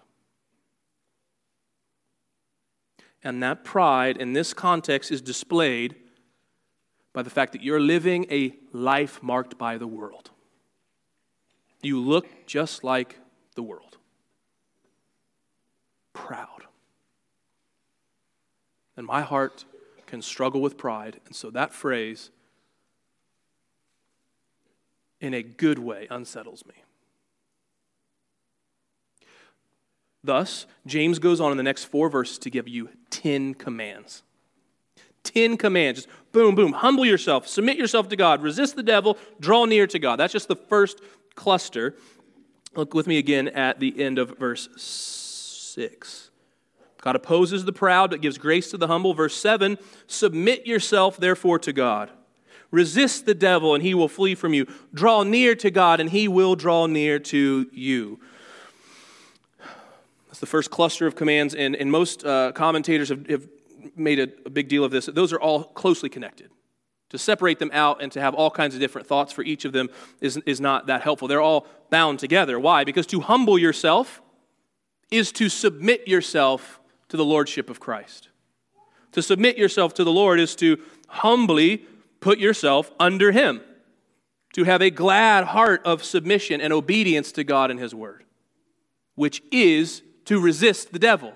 And 3.25 3.43
that 3.43 3.65
pride 3.65 4.17
in 4.19 4.33
this 4.33 4.55
context 4.55 5.11
is 5.11 5.21
displayed 5.21 5.97
by 7.13 7.25
the 7.25 7.31
fact 7.31 7.51
that 7.51 7.63
you're 7.63 7.81
living 7.81 8.27
a 8.31 8.55
life 8.73 9.21
marked 9.25 9.59
by 9.59 9.77
the 9.77 9.89
world. 9.89 10.31
You 11.83 12.01
look 12.01 12.47
just 12.47 12.85
like 12.85 13.19
the 13.57 13.65
world. 13.65 13.97
Proud. 16.13 16.63
And 18.97 19.05
my 19.05 19.23
heart 19.23 19.65
can 20.07 20.23
struggle 20.23 20.61
with 20.61 20.79
pride. 20.79 21.19
And 21.27 21.35
so 21.35 21.51
that 21.51 21.73
phrase, 21.73 22.31
in 25.27 25.35
a 25.35 25.43
good 25.43 25.79
way, 25.79 26.07
unsettles 26.11 26.65
me. 26.67 26.75
Thus, 30.25 30.67
James 30.87 31.19
goes 31.19 31.41
on 31.41 31.51
in 31.51 31.57
the 31.57 31.63
next 31.63 31.85
four 31.85 32.09
verses 32.09 32.39
to 32.39 32.51
give 32.51 32.67
you 32.67 32.89
10 33.11 33.55
commands. 33.55 34.23
10 35.23 35.57
commands. 35.57 36.03
Just 36.03 36.33
boom, 36.33 36.55
boom. 36.55 36.73
Humble 36.73 37.05
yourself, 37.05 37.47
submit 37.47 37.77
yourself 37.77 38.09
to 38.09 38.17
God, 38.17 38.43
resist 38.43 38.77
the 38.77 38.83
devil, 38.83 39.19
draw 39.41 39.65
near 39.65 39.87
to 39.87 39.99
God. 39.99 40.17
That's 40.17 40.33
just 40.33 40.49
the 40.49 40.57
first 40.57 41.01
cluster. 41.35 41.97
Look 42.75 42.95
with 42.95 43.07
me 43.07 43.19
again 43.19 43.49
at 43.49 43.81
the 43.81 44.03
end 44.03 44.19
of 44.19 44.39
verse 44.39 44.69
6. 44.77 46.31
God 47.01 47.15
opposes 47.15 47.65
the 47.65 47.73
proud, 47.73 48.11
but 48.11 48.21
gives 48.21 48.37
grace 48.37 48.71
to 48.71 48.77
the 48.77 48.89
humble. 48.89 49.15
Verse 49.15 49.37
7 49.37 49.79
Submit 50.09 50.67
yourself, 50.67 51.17
therefore, 51.17 51.59
to 51.61 51.73
God. 51.73 52.11
Resist 52.71 53.27
the 53.27 53.35
devil, 53.35 53.75
and 53.75 53.83
he 53.83 53.95
will 53.95 54.09
flee 54.09 54.35
from 54.35 54.55
you. 54.55 54.67
Draw 54.93 55.25
near 55.25 55.55
to 55.55 55.71
God, 55.71 56.01
and 56.01 56.11
he 56.11 56.29
will 56.29 56.57
draw 56.57 56.87
near 56.87 57.19
to 57.19 57.69
you. 57.73 58.21
That's 60.27 60.41
the 60.41 60.47
first 60.47 60.71
cluster 60.71 61.07
of 61.07 61.17
commands, 61.17 61.55
and, 61.55 61.75
and 61.77 61.91
most 61.91 62.25
uh, 62.25 62.53
commentators 62.53 63.09
have, 63.09 63.27
have 63.29 63.49
made 63.95 64.19
a, 64.19 64.29
a 64.45 64.51
big 64.51 64.69
deal 64.69 64.85
of 64.85 64.91
this. 64.91 65.07
Those 65.07 65.33
are 65.33 65.41
all 65.41 65.65
closely 65.65 66.09
connected. 66.09 66.51
To 67.11 67.19
separate 67.19 67.59
them 67.61 67.71
out 67.73 68.03
and 68.03 68.11
to 68.13 68.21
have 68.21 68.35
all 68.35 68.51
kinds 68.51 68.75
of 68.75 68.81
different 68.81 69.07
thoughts 69.07 69.33
for 69.33 69.43
each 69.43 69.65
of 69.65 69.73
them 69.73 69.89
is, 70.21 70.37
is 70.39 70.61
not 70.61 70.89
that 70.89 71.03
helpful. 71.03 71.29
They're 71.29 71.41
all 71.41 71.67
bound 71.89 72.19
together. 72.19 72.59
Why? 72.59 72.83
Because 72.83 73.07
to 73.07 73.21
humble 73.21 73.59
yourself 73.59 74.21
is 75.11 75.31
to 75.33 75.49
submit 75.49 76.09
yourself 76.09 76.81
to 77.09 77.17
the 77.17 77.25
lordship 77.25 77.71
of 77.71 77.79
Christ. 77.79 78.29
To 79.13 79.23
submit 79.23 79.57
yourself 79.57 79.95
to 79.95 80.05
the 80.05 80.13
Lord 80.13 80.41
is 80.41 80.57
to 80.57 80.79
humbly 81.09 81.87
put 82.21 82.39
yourself 82.39 82.91
under 82.99 83.33
Him, 83.33 83.61
to 84.55 84.65
have 84.65 84.81
a 84.81 84.91
glad 84.91 85.45
heart 85.45 85.83
of 85.85 86.03
submission 86.03 86.61
and 86.61 86.73
obedience 86.73 87.33
to 87.33 87.45
God 87.45 87.71
and 87.71 87.79
His 87.79 87.95
Word, 87.95 88.25
which 89.15 89.43
is 89.51 90.03
to 90.25 90.41
resist 90.41 90.93
the 90.93 90.99
devil. 90.99 91.33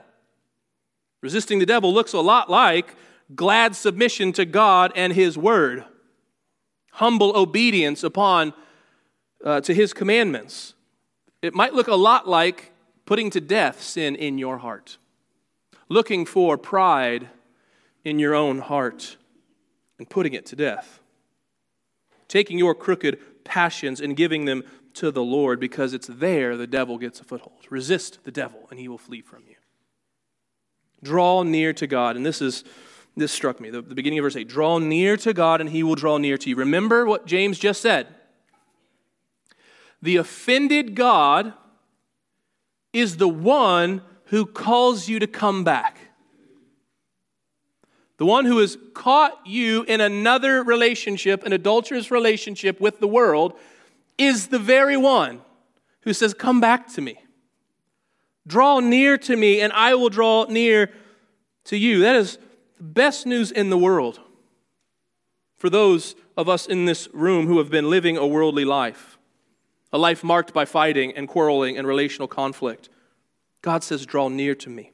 Resisting 1.23 1.59
the 1.59 1.67
devil 1.67 1.93
looks 1.93 2.13
a 2.13 2.21
lot 2.21 2.49
like 2.49 2.95
glad 3.35 3.77
submission 3.77 4.33
to 4.33 4.45
God 4.45 4.93
and 4.95 5.13
His 5.13 5.37
Word, 5.37 5.85
humble 6.93 7.37
obedience 7.37 8.03
upon 8.03 8.53
uh, 9.45 9.61
to 9.61 9.75
His 9.75 9.93
commandments. 9.93 10.75
It 11.43 11.55
might 11.55 11.75
look 11.75 11.89
a 11.89 11.95
lot 11.95 12.29
like 12.29 12.73
putting 13.05 13.31
to 13.31 13.41
death 13.41 13.83
sin 13.83 14.17
in 14.17 14.39
your 14.39 14.59
heart 14.59 14.99
looking 15.91 16.25
for 16.25 16.57
pride 16.57 17.29
in 18.05 18.19
your 18.19 18.35
own 18.35 18.61
heart 18.61 19.17
and 20.01 20.09
putting 20.09 20.33
it 20.33 20.47
to 20.47 20.57
death. 20.57 20.99
Taking 22.27 22.59
your 22.59 22.75
crooked 22.75 23.45
passions 23.45 24.01
and 24.01 24.17
giving 24.17 24.47
them 24.47 24.65
to 24.95 25.11
the 25.11 25.23
Lord 25.23 25.61
because 25.61 25.93
it's 25.93 26.07
there 26.07 26.57
the 26.57 26.67
devil 26.67 26.97
gets 26.97 27.21
a 27.21 27.25
foothold. 27.25 27.67
Resist 27.69 28.19
the 28.25 28.31
devil 28.31 28.67
and 28.71 28.81
he 28.81 28.89
will 28.89 28.99
flee 28.99 29.21
from 29.21 29.43
you. 29.47 29.57
Draw 31.03 31.43
near 31.43 31.75
to 31.75 31.87
God. 31.87 32.17
And 32.17 32.25
this 32.25 32.41
is 32.41 32.65
this 33.15 33.31
struck 33.31 33.61
me. 33.61 33.69
The, 33.69 33.83
the 33.83 33.95
beginning 33.95 34.19
of 34.21 34.23
verse 34.23 34.37
8. 34.37 34.49
Draw 34.49 34.79
near 34.79 35.19
to 35.19 35.35
God 35.35 35.61
and 35.61 35.69
he 35.69 35.83
will 35.83 35.97
draw 35.97 36.17
near 36.17 36.39
to 36.39 36.49
you. 36.49 36.57
Remember 36.57 37.05
what 37.05 37.27
James 37.27 37.59
just 37.59 37.83
said. 37.83 38.07
The 40.01 40.17
offended 40.17 40.95
God 40.95 41.53
is 42.95 43.19
the 43.19 43.29
one 43.29 44.01
who 44.27 44.47
calls 44.47 45.09
you 45.09 45.19
to 45.19 45.27
come 45.27 45.63
back. 45.63 46.10
The 48.21 48.27
one 48.27 48.45
who 48.45 48.59
has 48.59 48.77
caught 48.93 49.33
you 49.47 49.83
in 49.85 50.03
another 50.03 50.63
relationship, 50.63 51.43
an 51.43 51.55
adulterous 51.55 52.11
relationship 52.11 52.79
with 52.79 53.01
the 53.01 53.09
world, 53.09 53.59
is 54.19 54.49
the 54.49 54.59
very 54.59 54.99
one 54.99 55.41
who 56.03 56.13
says, 56.13 56.35
Come 56.35 56.61
back 56.61 56.87
to 56.89 57.01
me. 57.01 57.17
Draw 58.47 58.81
near 58.81 59.17
to 59.17 59.35
me, 59.35 59.63
and 59.63 59.73
I 59.73 59.95
will 59.95 60.11
draw 60.11 60.45
near 60.51 60.91
to 61.65 61.79
you. 61.79 62.01
That 62.01 62.15
is 62.15 62.37
the 62.77 62.83
best 62.83 63.25
news 63.25 63.51
in 63.51 63.71
the 63.71 63.79
world 63.79 64.21
for 65.57 65.71
those 65.71 66.15
of 66.37 66.47
us 66.47 66.67
in 66.67 66.85
this 66.85 67.09
room 67.15 67.47
who 67.47 67.57
have 67.57 67.71
been 67.71 67.89
living 67.89 68.19
a 68.19 68.27
worldly 68.27 68.67
life, 68.67 69.17
a 69.95 69.99
life 69.99 70.23
marked 70.23 70.53
by 70.53 70.67
fighting 70.67 71.11
and 71.17 71.27
quarreling 71.27 71.79
and 71.79 71.87
relational 71.87 72.29
conflict. 72.29 72.91
God 73.63 73.83
says, 73.83 74.05
Draw 74.05 74.29
near 74.29 74.55
to 74.57 74.69
me. 74.69 74.93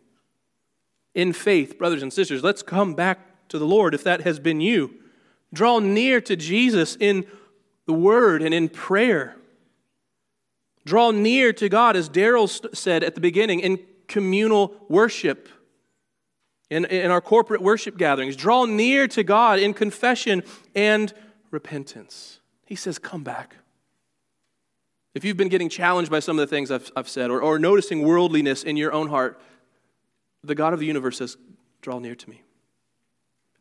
In 1.17 1.33
faith, 1.33 1.79
brothers 1.79 2.03
and 2.03 2.13
sisters, 2.13 2.45
let's 2.45 2.63
come 2.63 2.93
back 2.93 3.49
to 3.49 3.59
the 3.59 3.65
Lord 3.67 3.95
if 3.95 4.05
that 4.05 4.21
has 4.21 4.39
been 4.39 4.61
you. 4.61 4.97
Draw 5.51 5.79
near 5.79 6.21
to 6.21 6.37
Jesus 6.37 6.95
in 7.01 7.27
the 7.87 7.95
Word 7.95 8.43
and 8.43 8.53
in 8.53 8.69
prayer. 8.69 9.35
Draw 10.85 11.13
near 11.13 11.55
to 11.55 11.71
God, 11.71 11.97
as 11.97 12.11
Daryl 12.11 12.77
said 12.77 13.03
at 13.03 13.15
the 13.15 13.23
beginning, 13.23 13.61
in 13.61 13.79
communal 14.09 14.77
worship, 14.91 15.49
in, 16.69 16.85
in 16.85 17.11
our 17.11 17.23
corporate 17.23 17.63
worship 17.63 17.97
gatherings. 17.97 18.37
Draw 18.37 18.67
near 18.67 19.09
to 19.09 19.25
God 19.25 19.59
in 19.59 19.73
confession 19.73 20.43
and 20.75 21.15
repentance. 21.51 22.41
He 22.67 22.77
says, 22.77 22.99
Come 22.99 23.25
back. 23.25 23.57
If 25.15 25.25
you've 25.25 25.39
been 25.39 25.49
getting 25.49 25.71
challenged 25.71 26.11
by 26.11 26.21
some 26.21 26.39
of 26.39 26.47
the 26.47 26.55
things 26.55 26.71
I've, 26.71 26.93
I've 26.95 27.09
said 27.09 27.31
or, 27.31 27.41
or 27.41 27.59
noticing 27.59 28.03
worldliness 28.03 28.63
in 28.63 28.77
your 28.77 28.93
own 28.93 29.09
heart, 29.09 29.41
the 30.47 30.55
God 30.55 30.73
of 30.73 30.81
the 30.81 30.87
universe 30.87 31.19
says, 31.19 31.37
Draw 31.83 31.99
near 32.01 32.15
to 32.15 32.31
me. 32.31 32.43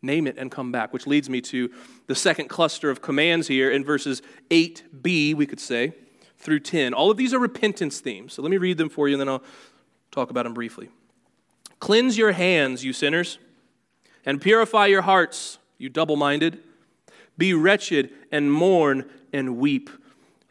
Name 0.02 0.28
it 0.28 0.38
and 0.38 0.52
come 0.52 0.72
back, 0.72 0.94
which 0.94 1.08
leads 1.08 1.30
me 1.30 1.42
to 1.42 1.72
the 2.08 2.16
second 2.16 2.48
cluster 2.48 2.90
of 2.90 3.02
commands 3.02 3.48
here 3.48 3.72
in 3.72 3.84
verses 3.84 4.22
8b, 4.52 5.36
we 5.36 5.46
could 5.46 5.60
say, 5.60 5.94
through 6.38 6.60
10. 6.60 6.94
All 6.94 7.10
of 7.10 7.18
these 7.18 7.34
are 7.34 7.40
repentance 7.40 8.00
themes. 8.00 8.34
So 8.34 8.42
let 8.42 8.52
me 8.52 8.58
read 8.58 8.78
them 8.78 8.90
for 8.90 9.08
you 9.08 9.16
and 9.16 9.22
then 9.22 9.30
I'll 9.30 9.44
talk 10.12 10.30
about 10.30 10.44
them 10.44 10.54
briefly. 10.54 10.90
Cleanse 11.80 12.18
your 12.18 12.34
hands, 12.34 12.84
you 12.84 12.94
sinners, 12.94 13.40
and 14.26 14.42
purify 14.42 14.86
your 14.86 15.02
hearts, 15.02 15.58
you 15.78 15.90
double 15.90 16.16
minded. 16.16 16.60
Be 17.38 17.54
wretched 17.54 18.12
and 18.32 18.52
mourn 18.52 19.10
and 19.34 19.58
weep. 19.58 19.90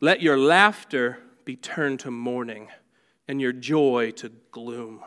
Let 0.01 0.21
your 0.21 0.37
laughter 0.37 1.19
be 1.45 1.57
turned 1.57 2.01
to 2.01 2.11
mourning 2.11 2.69
and 3.27 3.41
your 3.41 3.53
joy 3.53 4.11
to 4.17 4.31
gloom. 4.51 5.01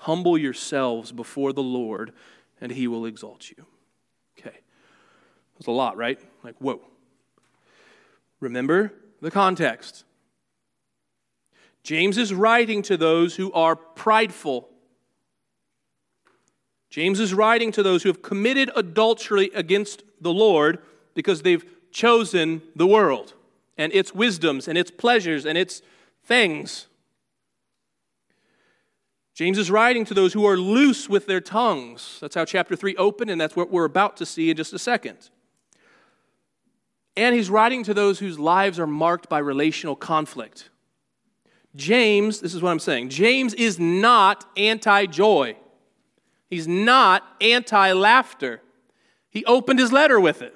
Humble 0.00 0.38
yourselves 0.38 1.12
before 1.12 1.52
the 1.52 1.62
Lord, 1.62 2.12
and 2.60 2.72
he 2.72 2.88
will 2.88 3.04
exalt 3.04 3.50
you. 3.50 3.66
Okay. 4.38 4.56
That's 5.56 5.66
a 5.66 5.72
lot, 5.72 5.98
right? 5.98 6.18
Like, 6.42 6.56
whoa. 6.58 6.80
Remember 8.40 8.94
the 9.20 9.30
context. 9.30 10.04
James 11.82 12.16
is 12.16 12.32
writing 12.32 12.80
to 12.82 12.96
those 12.96 13.36
who 13.36 13.52
are 13.52 13.76
prideful. 13.76 14.70
James 16.88 17.20
is 17.20 17.34
writing 17.34 17.70
to 17.72 17.82
those 17.82 18.02
who 18.02 18.08
have 18.08 18.22
committed 18.22 18.70
adultery 18.74 19.50
against 19.54 20.02
the 20.18 20.32
Lord 20.32 20.78
because 21.14 21.42
they've 21.42 21.64
chosen 21.92 22.62
the 22.74 22.86
world 22.86 23.34
and 23.76 23.92
its 23.92 24.14
wisdoms 24.14 24.66
and 24.66 24.78
its 24.78 24.90
pleasures 24.90 25.44
and 25.44 25.58
its 25.58 25.82
things. 26.24 26.86
James 29.40 29.56
is 29.56 29.70
writing 29.70 30.04
to 30.04 30.12
those 30.12 30.34
who 30.34 30.44
are 30.44 30.58
loose 30.58 31.08
with 31.08 31.24
their 31.24 31.40
tongues. 31.40 32.18
That's 32.20 32.34
how 32.34 32.44
chapter 32.44 32.76
3 32.76 32.94
opened, 32.96 33.30
and 33.30 33.40
that's 33.40 33.56
what 33.56 33.70
we're 33.70 33.86
about 33.86 34.18
to 34.18 34.26
see 34.26 34.50
in 34.50 34.56
just 34.58 34.74
a 34.74 34.78
second. 34.78 35.30
And 37.16 37.34
he's 37.34 37.48
writing 37.48 37.82
to 37.84 37.94
those 37.94 38.18
whose 38.18 38.38
lives 38.38 38.78
are 38.78 38.86
marked 38.86 39.30
by 39.30 39.38
relational 39.38 39.96
conflict. 39.96 40.68
James, 41.74 42.40
this 42.40 42.52
is 42.52 42.60
what 42.60 42.68
I'm 42.68 42.78
saying 42.78 43.08
James 43.08 43.54
is 43.54 43.78
not 43.80 44.44
anti 44.58 45.06
joy. 45.06 45.56
He's 46.50 46.68
not 46.68 47.24
anti 47.40 47.92
laughter. 47.92 48.60
He 49.30 49.42
opened 49.46 49.78
his 49.78 49.90
letter 49.90 50.20
with 50.20 50.42
it. 50.42 50.54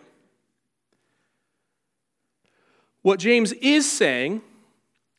What 3.01 3.19
James 3.19 3.53
is 3.53 3.91
saying 3.91 4.43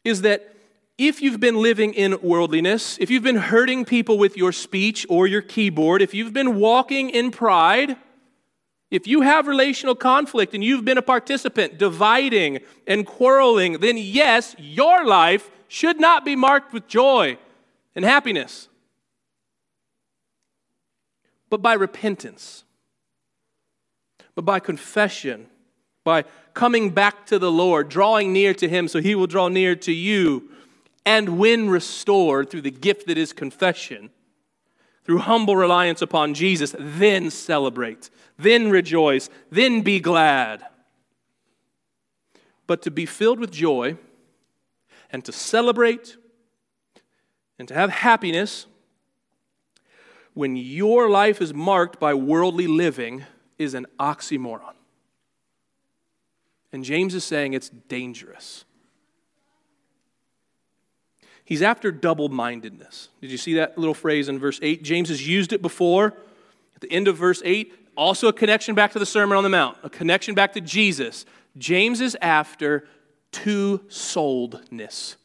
is 0.04 0.21
that 0.21 0.54
if 0.97 1.21
you've 1.21 1.39
been 1.39 1.62
living 1.62 1.93
in 1.93 2.17
worldliness, 2.21 2.97
if 2.99 3.10
you've 3.10 3.23
been 3.23 3.36
hurting 3.36 3.84
people 3.84 4.17
with 4.17 4.38
your 4.38 4.51
speech 4.51 5.05
or 5.10 5.27
your 5.27 5.41
keyboard, 5.41 6.01
if 6.01 6.13
you've 6.13 6.34
been 6.34 6.58
walking 6.58 7.10
in 7.10 7.31
pride, 7.31 7.97
if 8.91 9.05
you 9.05 9.21
have 9.21 9.47
relational 9.47 9.95
conflict 9.95 10.53
and 10.53 10.63
you've 10.63 10.86
been 10.86 10.97
a 10.97 11.01
participant 11.01 11.77
dividing 11.77 12.60
and 12.88 13.05
quarreling, 13.05 13.79
then 13.79 13.97
yes, 13.97 14.55
your 14.58 15.05
life 15.05 15.51
should 15.67 15.99
not 15.99 16.23
be 16.23 16.36
marked 16.36 16.71
with 16.71 16.88
joy 16.88 17.38
and 17.93 18.05
happiness, 18.05 18.69
but 21.49 21.62
by 21.62 21.73
repentance, 21.73 22.63
but 24.34 24.45
by 24.45 24.60
confession, 24.60 25.47
by 26.05 26.23
coming 26.53 26.89
back 26.91 27.25
to 27.25 27.38
the 27.38 27.51
Lord, 27.51 27.89
drawing 27.89 28.31
near 28.31 28.53
to 28.53 28.69
Him 28.69 28.88
so 28.88 29.01
He 29.01 29.13
will 29.13 29.27
draw 29.27 29.49
near 29.49 29.75
to 29.75 29.91
you. 29.91 30.51
And 31.05 31.37
when 31.37 31.69
restored 31.69 32.49
through 32.49 32.61
the 32.61 32.71
gift 32.71 33.07
that 33.07 33.17
is 33.17 33.31
confession, 33.31 34.09
through 35.03 35.19
humble 35.19 35.55
reliance 35.55 36.01
upon 36.01 36.33
Jesus, 36.33 36.75
then 36.79 37.29
celebrate, 37.29 38.09
then 38.39 38.71
rejoice, 38.71 39.29
then 39.51 39.81
be 39.81 39.99
glad. 39.99 40.65
But 42.65 42.81
to 42.81 42.91
be 42.91 43.05
filled 43.05 43.39
with 43.39 43.51
joy 43.51 43.97
and 45.11 45.23
to 45.25 45.31
celebrate 45.31 46.17
and 47.59 47.67
to 47.67 47.75
have 47.75 47.91
happiness 47.91 48.65
when 50.33 50.55
your 50.55 51.09
life 51.09 51.39
is 51.39 51.53
marked 51.53 51.99
by 51.99 52.13
worldly 52.15 52.67
living 52.67 53.25
is 53.59 53.75
an 53.75 53.85
oxymoron. 53.99 54.73
And 56.73 56.83
James 56.83 57.15
is 57.15 57.23
saying 57.23 57.53
it's 57.53 57.69
dangerous. 57.69 58.65
He's 61.45 61.62
after 61.62 61.91
double 61.91 62.27
mindedness. 62.27 63.10
Did 63.21 63.31
you 63.31 63.38
see 63.38 63.53
that 63.53 63.77
little 63.77 63.93
phrase 63.93 64.27
in 64.27 64.39
verse 64.39 64.60
8? 64.62 64.84
James 64.84 65.10
has 65.10 65.25
used 65.25 65.53
it 65.53 65.62
before. 65.62 66.15
At 66.75 66.81
the 66.81 66.91
end 66.91 67.08
of 67.08 67.15
verse 67.15 67.41
8, 67.45 67.71
also 67.95 68.27
a 68.27 68.34
connection 68.34 68.75
back 68.75 68.91
to 68.93 68.99
the 68.99 69.05
Sermon 69.05 69.38
on 69.38 69.43
the 69.43 69.49
Mount, 69.49 69.77
a 69.84 69.89
connection 69.89 70.36
back 70.36 70.53
to 70.53 70.62
Jesus. 70.62 71.25
James 71.58 72.01
is 72.01 72.17
after 72.21 72.88
two 73.31 73.79
souledness. 73.88 75.15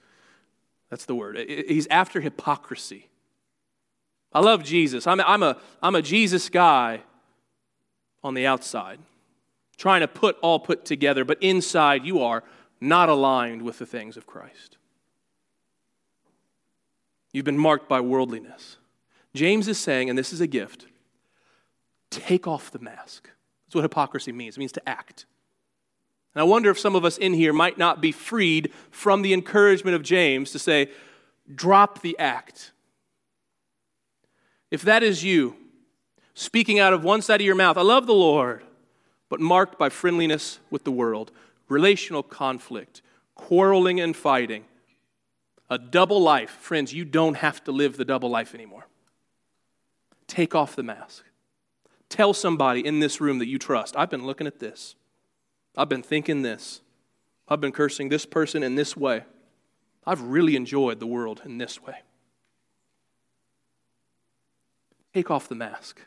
That's 0.90 1.06
the 1.06 1.14
word. 1.14 1.38
He's 1.38 1.86
after 1.88 2.20
hypocrisy. 2.20 3.08
I 4.32 4.40
love 4.40 4.62
Jesus. 4.62 5.06
I'm, 5.06 5.20
I'm, 5.20 5.42
a, 5.42 5.56
I'm 5.82 5.94
a 5.94 6.02
Jesus 6.02 6.48
guy 6.48 7.00
on 8.22 8.34
the 8.34 8.46
outside, 8.46 9.00
trying 9.76 10.00
to 10.00 10.08
put 10.08 10.36
all 10.42 10.60
put 10.60 10.84
together, 10.84 11.24
but 11.24 11.42
inside 11.42 12.04
you 12.04 12.22
are 12.22 12.44
not 12.80 13.08
aligned 13.08 13.62
with 13.62 13.78
the 13.78 13.86
things 13.86 14.16
of 14.16 14.26
Christ. 14.26 14.76
You've 17.32 17.44
been 17.44 17.58
marked 17.58 17.88
by 17.88 18.00
worldliness. 18.00 18.76
James 19.34 19.68
is 19.68 19.78
saying, 19.78 20.08
and 20.08 20.18
this 20.18 20.32
is 20.32 20.40
a 20.40 20.46
gift 20.46 20.86
take 22.10 22.48
off 22.48 22.72
the 22.72 22.78
mask. 22.80 23.30
That's 23.66 23.76
what 23.76 23.82
hypocrisy 23.82 24.32
means. 24.32 24.56
It 24.56 24.58
means 24.60 24.72
to 24.72 24.88
act. 24.88 25.26
And 26.34 26.40
I 26.40 26.44
wonder 26.44 26.70
if 26.70 26.78
some 26.78 26.96
of 26.96 27.04
us 27.04 27.16
in 27.18 27.34
here 27.34 27.52
might 27.52 27.78
not 27.78 28.00
be 28.00 28.12
freed 28.12 28.72
from 28.90 29.22
the 29.22 29.32
encouragement 29.32 29.94
of 29.94 30.02
James 30.02 30.50
to 30.50 30.58
say, 30.58 30.90
drop 31.54 32.02
the 32.02 32.18
act. 32.18 32.72
If 34.70 34.82
that 34.82 35.02
is 35.02 35.24
you, 35.24 35.56
speaking 36.34 36.78
out 36.78 36.92
of 36.92 37.04
one 37.04 37.22
side 37.22 37.40
of 37.40 37.46
your 37.46 37.54
mouth, 37.54 37.76
I 37.76 37.82
love 37.82 38.06
the 38.06 38.12
Lord, 38.12 38.62
but 39.28 39.40
marked 39.40 39.78
by 39.78 39.88
friendliness 39.88 40.60
with 40.70 40.84
the 40.84 40.92
world, 40.92 41.30
relational 41.68 42.22
conflict, 42.22 43.02
quarreling 43.34 44.00
and 44.00 44.16
fighting, 44.16 44.64
a 45.70 45.78
double 45.78 46.20
life. 46.20 46.50
Friends, 46.50 46.92
you 46.92 47.04
don't 47.04 47.36
have 47.36 47.62
to 47.64 47.72
live 47.72 47.96
the 47.96 48.04
double 48.04 48.28
life 48.28 48.54
anymore. 48.54 48.86
Take 50.26 50.54
off 50.54 50.76
the 50.76 50.82
mask. 50.82 51.24
Tell 52.08 52.34
somebody 52.34 52.84
in 52.84 52.98
this 52.98 53.20
room 53.20 53.38
that 53.38 53.46
you 53.46 53.58
trust, 53.58 53.96
I've 53.96 54.10
been 54.10 54.26
looking 54.26 54.48
at 54.48 54.58
this. 54.58 54.96
I've 55.76 55.88
been 55.88 56.02
thinking 56.02 56.42
this. 56.42 56.80
I've 57.48 57.60
been 57.60 57.72
cursing 57.72 58.08
this 58.08 58.26
person 58.26 58.62
in 58.62 58.74
this 58.74 58.96
way. 58.96 59.24
I've 60.04 60.20
really 60.20 60.56
enjoyed 60.56 60.98
the 60.98 61.06
world 61.06 61.42
in 61.44 61.58
this 61.58 61.80
way. 61.80 61.94
Take 65.14 65.30
off 65.30 65.48
the 65.48 65.54
mask 65.54 66.00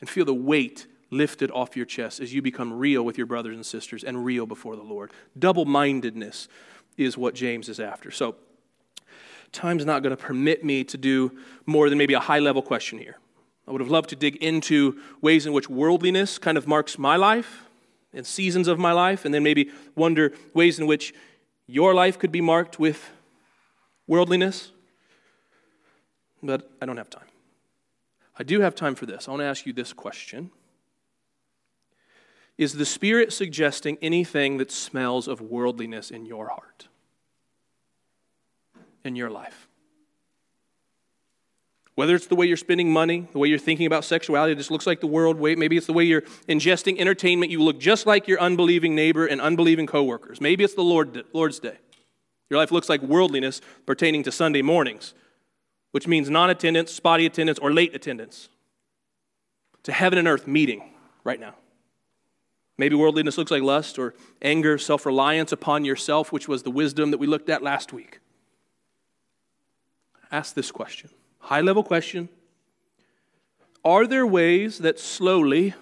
and 0.00 0.08
feel 0.08 0.24
the 0.24 0.34
weight 0.34 0.86
lifted 1.10 1.50
off 1.52 1.76
your 1.76 1.86
chest 1.86 2.20
as 2.20 2.34
you 2.34 2.42
become 2.42 2.72
real 2.72 3.02
with 3.04 3.16
your 3.16 3.26
brothers 3.26 3.54
and 3.54 3.64
sisters 3.64 4.02
and 4.02 4.24
real 4.24 4.46
before 4.46 4.76
the 4.76 4.82
Lord. 4.82 5.12
Double 5.38 5.64
mindedness 5.64 6.48
is 6.96 7.16
what 7.16 7.34
James 7.34 7.68
is 7.68 7.80
after. 7.80 8.10
So, 8.10 8.36
time's 9.52 9.84
not 9.84 10.02
going 10.02 10.16
to 10.16 10.22
permit 10.22 10.64
me 10.64 10.84
to 10.84 10.98
do 10.98 11.32
more 11.64 11.88
than 11.88 11.98
maybe 11.98 12.14
a 12.14 12.20
high 12.20 12.38
level 12.38 12.62
question 12.62 12.98
here. 12.98 13.16
I 13.66 13.72
would 13.72 13.80
have 13.80 13.90
loved 13.90 14.10
to 14.10 14.16
dig 14.16 14.36
into 14.36 15.00
ways 15.20 15.46
in 15.46 15.52
which 15.52 15.68
worldliness 15.68 16.38
kind 16.38 16.56
of 16.56 16.68
marks 16.68 16.98
my 16.98 17.16
life 17.16 17.64
and 18.12 18.26
seasons 18.26 18.68
of 18.68 18.78
my 18.78 18.92
life, 18.92 19.24
and 19.24 19.34
then 19.34 19.42
maybe 19.42 19.70
wonder 19.94 20.32
ways 20.54 20.78
in 20.78 20.86
which 20.86 21.12
your 21.66 21.94
life 21.94 22.18
could 22.18 22.32
be 22.32 22.40
marked 22.40 22.78
with 22.78 23.10
worldliness. 24.06 24.70
But 26.42 26.70
I 26.80 26.86
don't 26.86 26.96
have 26.96 27.10
time. 27.10 27.26
I 28.38 28.42
do 28.42 28.60
have 28.60 28.74
time 28.74 28.94
for 28.94 29.06
this. 29.06 29.26
I 29.26 29.32
want 29.32 29.40
to 29.40 29.46
ask 29.46 29.66
you 29.66 29.72
this 29.72 29.92
question 29.92 30.50
Is 32.58 32.74
the 32.74 32.86
Spirit 32.86 33.32
suggesting 33.32 33.98
anything 34.00 34.56
that 34.58 34.70
smells 34.70 35.28
of 35.28 35.40
worldliness 35.40 36.10
in 36.10 36.24
your 36.24 36.48
heart, 36.48 36.88
in 39.04 39.14
your 39.14 39.30
life? 39.30 39.68
Whether 41.96 42.14
it's 42.14 42.26
the 42.26 42.36
way 42.36 42.46
you're 42.46 42.58
spending 42.58 42.92
money, 42.92 43.26
the 43.32 43.38
way 43.38 43.48
you're 43.48 43.58
thinking 43.58 43.86
about 43.86 44.04
sexuality, 44.04 44.52
it 44.52 44.56
just 44.56 44.70
looks 44.70 44.86
like 44.86 45.00
the 45.00 45.06
world. 45.06 45.38
Way, 45.38 45.54
maybe 45.54 45.76
it's 45.78 45.86
the 45.86 45.94
way 45.94 46.04
you're 46.04 46.22
ingesting 46.46 46.98
entertainment. 47.00 47.50
You 47.50 47.62
look 47.62 47.78
just 47.80 48.06
like 48.06 48.28
your 48.28 48.38
unbelieving 48.38 48.94
neighbor 48.94 49.26
and 49.26 49.40
unbelieving 49.40 49.86
coworkers. 49.86 50.38
Maybe 50.38 50.62
it's 50.62 50.74
the 50.74 50.82
Lord, 50.82 51.24
Lord's 51.32 51.58
Day. 51.58 51.78
Your 52.50 52.60
life 52.60 52.70
looks 52.70 52.90
like 52.90 53.02
worldliness 53.02 53.60
pertaining 53.86 54.22
to 54.24 54.32
Sunday 54.32 54.60
mornings, 54.60 55.14
which 55.92 56.06
means 56.06 56.28
non 56.28 56.50
attendance, 56.50 56.92
spotty 56.92 57.24
attendance, 57.24 57.58
or 57.58 57.72
late 57.72 57.94
attendance. 57.94 58.50
A 59.88 59.92
heaven 59.92 60.18
and 60.18 60.26
earth 60.26 60.48
meeting 60.48 60.82
right 61.22 61.38
now. 61.38 61.54
Maybe 62.78 62.94
worldliness 62.94 63.38
looks 63.38 63.50
like 63.50 63.62
lust 63.62 63.98
or 63.98 64.14
anger, 64.42 64.76
self 64.76 65.06
reliance 65.06 65.52
upon 65.52 65.84
yourself, 65.84 66.32
which 66.32 66.46
was 66.46 66.62
the 66.62 66.70
wisdom 66.70 67.10
that 67.10 67.18
we 67.18 67.26
looked 67.26 67.48
at 67.48 67.62
last 67.62 67.92
week. 67.92 68.20
Ask 70.30 70.54
this 70.54 70.70
question 70.70 71.10
high 71.38 71.60
level 71.60 71.82
question 71.82 72.28
Are 73.84 74.06
there 74.06 74.26
ways 74.26 74.78
that 74.78 74.98
slowly, 74.98 75.74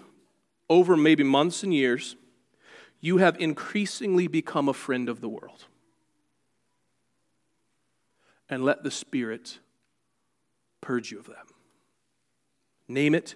over 0.68 0.96
maybe 0.96 1.24
months 1.24 1.62
and 1.62 1.74
years, 1.74 2.16
you 3.00 3.18
have 3.18 3.36
increasingly 3.40 4.26
become 4.28 4.68
a 4.68 4.74
friend 4.74 5.08
of 5.08 5.20
the 5.20 5.28
world? 5.28 5.64
And 8.48 8.64
let 8.64 8.84
the 8.84 8.90
Spirit 8.90 9.58
purge 10.80 11.10
you 11.10 11.18
of 11.18 11.26
them. 11.26 11.46
Name 12.86 13.14
it, 13.14 13.34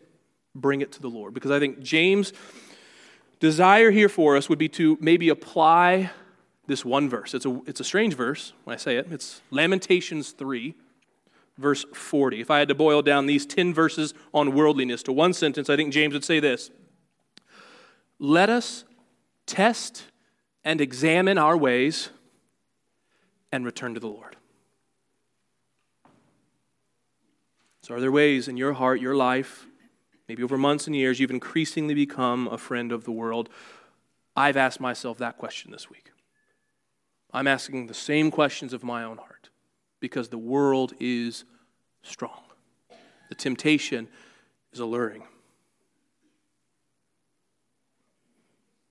bring 0.55 0.83
it 0.83 0.93
to 0.93 1.01
the 1.01 1.09
Lord. 1.09 1.33
Because 1.33 1.51
I 1.51 1.59
think 1.59 1.81
James' 1.81 2.33
desire 3.41 3.91
here 3.91 4.09
for 4.09 4.37
us 4.37 4.49
would 4.49 4.59
be 4.59 4.69
to 4.71 4.99
maybe 5.01 5.29
apply 5.29 6.11
this 6.67 6.85
one 6.85 7.09
verse. 7.09 7.35
It's 7.35 7.47
a, 7.47 7.61
it's 7.67 7.81
a 7.81 7.85
strange 7.85 8.15
verse 8.15 8.53
when 8.65 8.75
I 8.75 8.77
say 8.77 8.97
it. 8.97 9.07
It's 9.11 9.41
Lamentations 9.51 10.31
3 10.33 10.75
verse 11.59 11.85
40. 11.93 12.41
If 12.41 12.51
I 12.51 12.61
had 12.61 12.69
to 12.69 12.75
boil 12.75 13.03
down 13.03 13.27
these 13.27 13.45
10 13.45 13.75
verses 13.75 14.15
on 14.33 14.55
worldliness 14.55 15.03
to 15.05 15.13
one 15.13 15.33
sentence, 15.33 15.69
I 15.69 15.77
think 15.77 15.93
James 15.93 16.15
would 16.15 16.25
say 16.25 16.41
this 16.41 16.71
Let 18.19 18.49
us 18.49 18.85
test 19.45 20.05
and 20.65 20.81
examine 20.81 21.37
our 21.37 21.57
ways 21.57 22.11
and 23.53 23.65
return 23.65 23.95
to 23.95 24.01
the 24.01 24.09
Lord. 24.09 24.37
So, 27.83 27.95
are 27.95 28.01
there 28.01 28.13
ways 28.13 28.49
in 28.49 28.57
your 28.57 28.75
heart, 28.75 29.01
your 29.01 29.17
life, 29.17 29.67
maybe 30.29 30.43
over 30.43 30.59
months 30.59 30.87
and 30.87 30.95
years, 30.95 31.19
you've 31.19 31.31
increasingly 31.31 31.95
become 31.95 32.47
a 32.49 32.59
friend 32.59 32.93
of 32.93 33.05
the 33.05 33.13
world? 33.13 33.49
I've 34.37 34.57
asked 34.57 34.81
myself 34.81 35.19
that 35.19 35.39
question 35.39 35.73
this 35.73 35.91
week. 35.91 36.11
I'm 37.33 37.47
asking 37.47 37.87
the 37.87 37.95
same 37.95 38.31
questions 38.31 38.73
of 38.73 38.85
my 38.85 39.05
own 39.05 39.19
heart 39.19 39.51
because 40.01 40.29
the 40.29 40.39
world 40.39 40.93
is 41.01 41.45
strong. 42.03 42.41
The 43.29 43.35
temptation 43.35 44.09
is 44.73 44.81
alluring. 44.81 45.25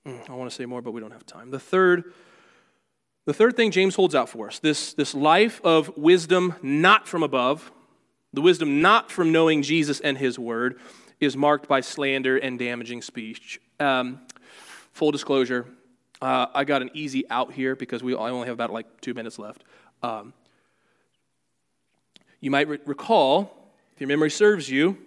Mm, 0.06 0.28
I 0.30 0.34
want 0.34 0.50
to 0.50 0.54
say 0.54 0.66
more, 0.66 0.82
but 0.82 0.92
we 0.92 1.00
don't 1.00 1.10
have 1.10 1.26
time. 1.26 1.50
The 1.50 1.58
third, 1.58 2.12
the 3.26 3.34
third 3.34 3.56
thing 3.56 3.70
James 3.70 3.94
holds 3.94 4.14
out 4.14 4.28
for 4.28 4.48
us 4.48 4.58
this, 4.58 4.94
this 4.94 5.14
life 5.14 5.60
of 5.64 5.96
wisdom 5.96 6.54
not 6.62 7.08
from 7.08 7.22
above, 7.22 7.72
The 8.32 8.40
wisdom 8.42 8.80
not 8.80 9.10
from 9.10 9.32
knowing 9.32 9.62
Jesus 9.62 10.00
and 10.00 10.18
his 10.18 10.38
word 10.38 10.78
is 11.20 11.36
marked 11.36 11.68
by 11.68 11.80
slander 11.80 12.36
and 12.36 12.58
damaging 12.58 13.02
speech. 13.02 13.60
Um, 13.80 14.20
full 14.92 15.10
disclosure, 15.10 15.66
uh, 16.20 16.46
I 16.54 16.64
got 16.64 16.82
an 16.82 16.90
easy 16.94 17.28
out 17.30 17.52
here 17.52 17.76
because 17.76 18.02
we, 18.02 18.14
I 18.14 18.30
only 18.30 18.46
have 18.46 18.54
about 18.54 18.72
like 18.72 19.00
two 19.00 19.14
minutes 19.14 19.38
left. 19.38 19.64
Um, 20.02 20.32
you 22.40 22.50
might 22.50 22.68
re- 22.68 22.78
recall, 22.84 23.72
if 23.94 24.00
your 24.00 24.08
memory 24.08 24.30
serves 24.30 24.68
you, 24.68 24.98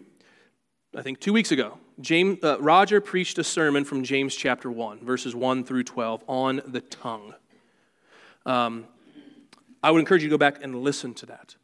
I 0.95 1.01
think 1.01 1.19
two 1.19 1.33
weeks 1.33 1.51
ago, 1.51 1.77
James, 2.01 2.43
uh, 2.43 2.57
Roger 2.59 2.99
preached 2.99 3.37
a 3.37 3.43
sermon 3.43 3.85
from 3.85 4.03
James 4.03 4.35
chapter 4.35 4.69
1, 4.69 5.05
verses 5.05 5.35
1 5.35 5.63
through 5.63 5.83
12, 5.83 6.23
on 6.27 6.61
the 6.65 6.81
tongue. 6.81 7.33
Um, 8.45 8.85
I 9.83 9.91
would 9.91 9.99
encourage 9.99 10.23
you 10.23 10.29
to 10.29 10.33
go 10.33 10.37
back 10.37 10.63
and 10.63 10.81
listen 10.81 11.13
to 11.15 11.25
that. 11.27 11.55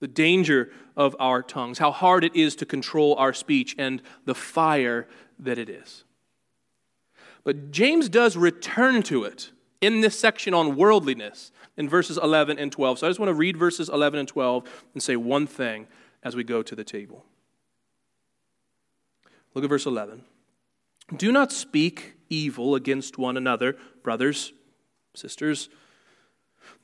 The 0.00 0.08
danger 0.08 0.70
of 0.96 1.16
our 1.18 1.42
tongues, 1.42 1.78
how 1.78 1.90
hard 1.90 2.24
it 2.24 2.36
is 2.36 2.56
to 2.56 2.66
control 2.66 3.14
our 3.16 3.32
speech, 3.32 3.74
and 3.78 4.02
the 4.24 4.34
fire 4.34 5.08
that 5.38 5.58
it 5.58 5.68
is. 5.68 6.04
But 7.44 7.70
James 7.70 8.08
does 8.08 8.36
return 8.36 9.02
to 9.04 9.24
it 9.24 9.50
in 9.80 10.00
this 10.00 10.18
section 10.18 10.54
on 10.54 10.76
worldliness 10.76 11.52
in 11.76 11.88
verses 11.88 12.18
11 12.18 12.58
and 12.58 12.72
12. 12.72 12.98
So 12.98 13.06
I 13.06 13.10
just 13.10 13.20
want 13.20 13.28
to 13.28 13.34
read 13.34 13.56
verses 13.56 13.88
11 13.88 14.18
and 14.18 14.28
12 14.28 14.64
and 14.94 15.02
say 15.02 15.16
one 15.16 15.46
thing 15.46 15.86
as 16.22 16.34
we 16.34 16.42
go 16.42 16.62
to 16.62 16.74
the 16.74 16.84
table. 16.84 17.24
Look 19.52 19.64
at 19.64 19.70
verse 19.70 19.86
11. 19.86 20.24
Do 21.16 21.30
not 21.30 21.52
speak 21.52 22.14
evil 22.30 22.74
against 22.74 23.18
one 23.18 23.36
another, 23.36 23.76
brothers, 24.02 24.52
sisters. 25.14 25.68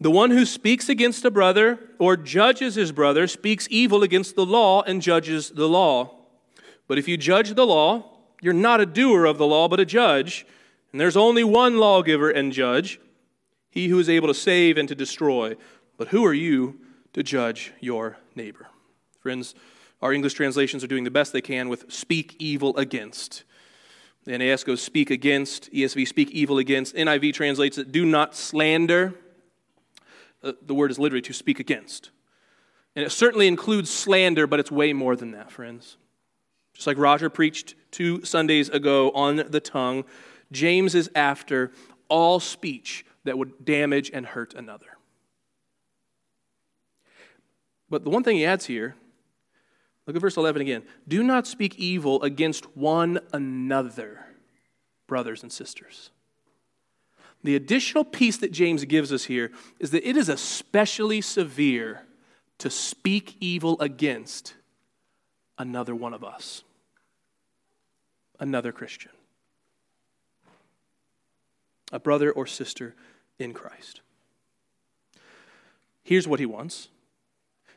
The 0.00 0.10
one 0.10 0.30
who 0.30 0.46
speaks 0.46 0.88
against 0.88 1.24
a 1.24 1.30
brother 1.30 1.78
or 1.98 2.16
judges 2.16 2.74
his 2.74 2.92
brother 2.92 3.26
speaks 3.26 3.68
evil 3.70 4.02
against 4.02 4.34
the 4.34 4.46
law 4.46 4.82
and 4.82 5.02
judges 5.02 5.50
the 5.50 5.68
law. 5.68 6.16
But 6.88 6.98
if 6.98 7.06
you 7.06 7.16
judge 7.16 7.54
the 7.54 7.66
law, 7.66 8.18
you're 8.40 8.54
not 8.54 8.80
a 8.80 8.86
doer 8.86 9.26
of 9.26 9.38
the 9.38 9.46
law, 9.46 9.68
but 9.68 9.80
a 9.80 9.84
judge. 9.84 10.46
And 10.92 11.00
there's 11.00 11.16
only 11.16 11.44
one 11.44 11.78
lawgiver 11.78 12.30
and 12.30 12.52
judge, 12.52 12.98
he 13.70 13.88
who 13.88 13.98
is 13.98 14.08
able 14.08 14.28
to 14.28 14.34
save 14.34 14.78
and 14.78 14.88
to 14.88 14.94
destroy. 14.94 15.56
But 15.98 16.08
who 16.08 16.24
are 16.24 16.34
you 16.34 16.80
to 17.12 17.22
judge 17.22 17.72
your 17.80 18.16
neighbor? 18.34 18.68
Friends, 19.20 19.54
our 20.00 20.12
English 20.12 20.34
translations 20.34 20.82
are 20.82 20.88
doing 20.88 21.04
the 21.04 21.10
best 21.10 21.32
they 21.32 21.42
can 21.42 21.68
with 21.68 21.92
speak 21.92 22.34
evil 22.38 22.74
against. 22.76 23.44
The 24.24 24.36
NAS 24.36 24.64
goes 24.64 24.82
speak 24.82 25.10
against, 25.10 25.72
ESV 25.72 26.08
speak 26.08 26.30
evil 26.30 26.58
against. 26.58 26.94
NIV 26.94 27.34
translates 27.34 27.78
it 27.78 27.92
do 27.92 28.04
not 28.04 28.34
slander. 28.34 29.14
Uh, 30.42 30.52
the 30.62 30.74
word 30.74 30.90
is 30.90 30.98
literally 30.98 31.22
to 31.22 31.32
speak 31.32 31.60
against. 31.60 32.10
And 32.96 33.04
it 33.04 33.10
certainly 33.10 33.46
includes 33.46 33.90
slander, 33.90 34.46
but 34.46 34.60
it's 34.60 34.70
way 34.70 34.92
more 34.92 35.16
than 35.16 35.32
that, 35.32 35.50
friends. 35.50 35.96
Just 36.74 36.86
like 36.86 36.98
Roger 36.98 37.30
preached 37.30 37.74
two 37.90 38.24
Sundays 38.24 38.68
ago 38.68 39.10
on 39.12 39.36
the 39.36 39.60
tongue, 39.60 40.04
James 40.50 40.94
is 40.94 41.10
after 41.14 41.72
all 42.08 42.40
speech 42.40 43.04
that 43.24 43.38
would 43.38 43.64
damage 43.64 44.10
and 44.12 44.26
hurt 44.26 44.54
another. 44.54 44.98
But 47.88 48.04
the 48.04 48.10
one 48.10 48.22
thing 48.22 48.36
he 48.36 48.46
adds 48.46 48.66
here 48.66 48.94
Look 50.10 50.16
at 50.16 50.22
verse 50.22 50.36
11 50.36 50.62
again. 50.62 50.82
Do 51.06 51.22
not 51.22 51.46
speak 51.46 51.78
evil 51.78 52.20
against 52.22 52.76
one 52.76 53.20
another, 53.32 54.24
brothers 55.06 55.44
and 55.44 55.52
sisters. 55.52 56.10
The 57.42 57.56
additional 57.56 58.04
piece 58.04 58.36
that 58.38 58.52
James 58.52 58.84
gives 58.84 59.12
us 59.12 59.24
here 59.24 59.50
is 59.78 59.90
that 59.92 60.06
it 60.08 60.16
is 60.16 60.28
especially 60.28 61.20
severe 61.20 62.02
to 62.58 62.68
speak 62.68 63.36
evil 63.40 63.80
against 63.80 64.54
another 65.58 65.94
one 65.94 66.12
of 66.12 66.22
us, 66.22 66.62
another 68.38 68.72
Christian, 68.72 69.12
a 71.90 71.98
brother 71.98 72.30
or 72.30 72.46
sister 72.46 72.94
in 73.38 73.54
Christ. 73.54 74.02
Here's 76.02 76.28
what 76.28 76.40
he 76.40 76.46
wants 76.46 76.88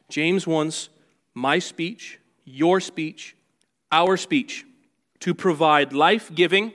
James 0.09 0.45
wants 0.45 0.89
my 1.33 1.59
speech, 1.59 2.19
your 2.43 2.81
speech, 2.81 3.35
our 3.91 4.17
speech 4.17 4.65
to 5.21 5.33
provide 5.33 5.93
life 5.93 6.29
giving, 6.35 6.73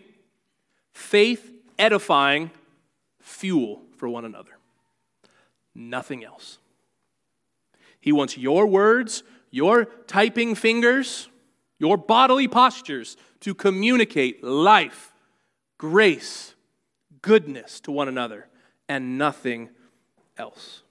faith 0.92 1.52
edifying 1.78 2.50
fuel 3.28 3.82
for 3.96 4.08
one 4.08 4.24
another. 4.24 4.58
Nothing 5.74 6.24
else. 6.24 6.58
He 8.00 8.10
wants 8.10 8.36
your 8.36 8.66
words, 8.66 9.22
your 9.50 9.84
typing 10.06 10.54
fingers, 10.54 11.28
your 11.78 11.96
bodily 11.96 12.48
postures 12.48 13.16
to 13.40 13.54
communicate 13.54 14.42
life, 14.42 15.12
grace, 15.76 16.54
goodness 17.22 17.80
to 17.80 17.92
one 17.92 18.08
another, 18.08 18.48
and 18.88 19.18
nothing 19.18 19.70
else. 20.36 20.82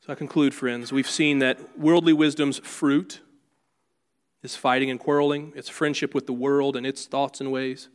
So 0.00 0.12
I 0.12 0.14
conclude, 0.14 0.54
friends, 0.54 0.92
we've 0.92 1.10
seen 1.10 1.38
that 1.40 1.78
worldly 1.78 2.12
wisdom's 2.12 2.58
fruit 2.58 3.20
is 4.42 4.56
fighting 4.56 4.90
and 4.90 4.98
quarreling, 4.98 5.52
it's 5.54 5.68
friendship 5.68 6.14
with 6.14 6.26
the 6.26 6.32
world 6.32 6.76
and 6.76 6.86
its 6.86 7.06
thoughts 7.06 7.40
and 7.40 7.52
ways. 7.52 7.88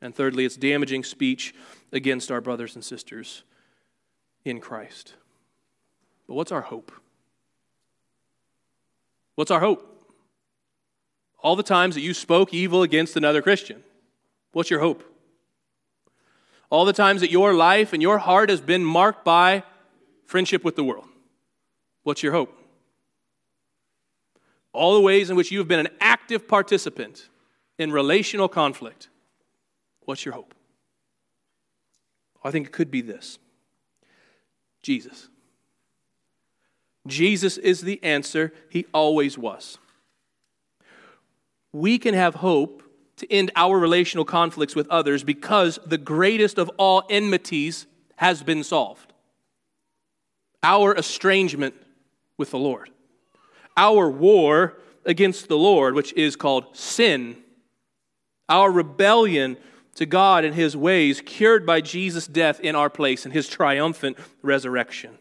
And 0.00 0.14
thirdly, 0.14 0.44
it's 0.44 0.56
damaging 0.56 1.04
speech 1.04 1.54
against 1.92 2.30
our 2.30 2.40
brothers 2.40 2.74
and 2.74 2.84
sisters 2.84 3.42
in 4.44 4.60
Christ. 4.60 5.14
But 6.26 6.34
what's 6.34 6.52
our 6.52 6.60
hope? 6.62 6.92
What's 9.34 9.50
our 9.50 9.60
hope? 9.60 9.94
All 11.40 11.56
the 11.56 11.62
times 11.62 11.94
that 11.94 12.00
you 12.00 12.14
spoke 12.14 12.52
evil 12.52 12.82
against 12.82 13.16
another 13.16 13.42
Christian, 13.42 13.82
what's 14.52 14.70
your 14.70 14.80
hope? 14.80 15.04
All 16.70 16.84
the 16.84 16.92
times 16.92 17.20
that 17.22 17.30
your 17.30 17.54
life 17.54 17.92
and 17.92 18.02
your 18.02 18.18
heart 18.18 18.50
has 18.50 18.60
been 18.60 18.84
marked 18.84 19.24
by 19.24 19.62
friendship 20.26 20.64
with 20.64 20.76
the 20.76 20.84
world. 20.84 21.06
What's 22.02 22.22
your 22.22 22.32
hope? 22.32 22.54
All 24.72 24.94
the 24.94 25.00
ways 25.00 25.30
in 25.30 25.36
which 25.36 25.50
you 25.50 25.58
have 25.58 25.68
been 25.68 25.80
an 25.80 25.88
active 26.00 26.46
participant 26.46 27.28
in 27.78 27.90
relational 27.90 28.48
conflict. 28.48 29.08
What's 30.08 30.24
your 30.24 30.32
hope? 30.32 30.54
I 32.42 32.50
think 32.50 32.68
it 32.68 32.72
could 32.72 32.90
be 32.90 33.02
this 33.02 33.38
Jesus. 34.80 35.28
Jesus 37.06 37.58
is 37.58 37.82
the 37.82 38.02
answer, 38.02 38.54
He 38.70 38.86
always 38.94 39.36
was. 39.36 39.76
We 41.74 41.98
can 41.98 42.14
have 42.14 42.36
hope 42.36 42.82
to 43.16 43.30
end 43.30 43.50
our 43.54 43.78
relational 43.78 44.24
conflicts 44.24 44.74
with 44.74 44.88
others 44.88 45.24
because 45.24 45.78
the 45.84 45.98
greatest 45.98 46.56
of 46.56 46.70
all 46.78 47.02
enmities 47.10 47.86
has 48.16 48.42
been 48.42 48.64
solved. 48.64 49.12
Our 50.62 50.94
estrangement 50.94 51.74
with 52.38 52.50
the 52.50 52.58
Lord. 52.58 52.88
Our 53.76 54.08
war 54.08 54.78
against 55.04 55.48
the 55.48 55.58
Lord, 55.58 55.94
which 55.94 56.14
is 56.14 56.34
called 56.34 56.74
sin, 56.74 57.36
our 58.48 58.72
rebellion 58.72 59.58
to 59.98 60.06
God 60.06 60.44
and 60.44 60.54
His 60.54 60.76
ways, 60.76 61.20
cured 61.24 61.66
by 61.66 61.80
Jesus' 61.80 62.26
death 62.26 62.60
in 62.60 62.74
our 62.74 62.88
place 62.88 63.24
and 63.24 63.34
His 63.34 63.48
triumphant 63.48 64.16
resurrection. 64.42 65.18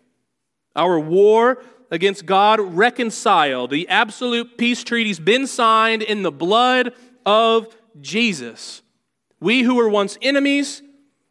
Our 0.75 0.99
war 0.99 1.63
against 1.89 2.25
God 2.25 2.59
reconciled. 2.59 3.71
The 3.71 3.87
absolute 3.87 4.57
peace 4.57 4.83
treaty's 4.83 5.19
been 5.19 5.47
signed 5.47 6.03
in 6.03 6.21
the 6.21 6.31
blood 6.31 6.93
of 7.25 7.75
Jesus. 7.99 8.81
We 9.39 9.63
who 9.63 9.75
were 9.75 9.89
once 9.89 10.17
enemies 10.21 10.81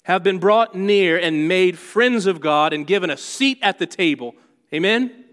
have 0.05 0.23
been 0.23 0.39
brought 0.39 0.75
near 0.75 1.19
and 1.19 1.49
made 1.49 1.79
friends 1.79 2.27
of 2.27 2.41
God 2.41 2.73
and 2.73 2.87
given 2.87 3.11
a 3.11 3.17
seat 3.17 3.59
at 3.63 3.79
the 3.79 3.87
table. 3.87 4.35
Amen? 4.73 5.25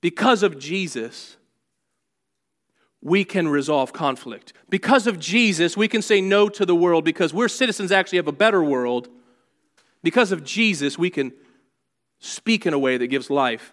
Because 0.00 0.42
of 0.42 0.58
Jesus, 0.58 1.36
we 3.02 3.24
can 3.24 3.48
resolve 3.48 3.92
conflict. 3.92 4.52
Because 4.68 5.06
of 5.06 5.18
Jesus, 5.18 5.76
we 5.76 5.88
can 5.88 6.02
say 6.02 6.20
no 6.20 6.48
to 6.48 6.66
the 6.66 6.74
world 6.74 7.04
because 7.04 7.32
we're 7.32 7.48
citizens 7.48 7.90
actually 7.90 8.18
of 8.18 8.28
a 8.28 8.32
better 8.32 8.62
world. 8.62 9.08
Because 10.02 10.32
of 10.32 10.44
Jesus, 10.44 10.98
we 10.98 11.10
can 11.10 11.32
speak 12.18 12.66
in 12.66 12.74
a 12.74 12.78
way 12.78 12.98
that 12.98 13.06
gives 13.06 13.30
life 13.30 13.72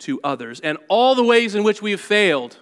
to 0.00 0.20
others. 0.22 0.60
And 0.60 0.78
all 0.88 1.14
the 1.14 1.24
ways 1.24 1.54
in 1.54 1.64
which 1.64 1.82
we 1.82 1.90
have 1.90 2.00
failed, 2.00 2.58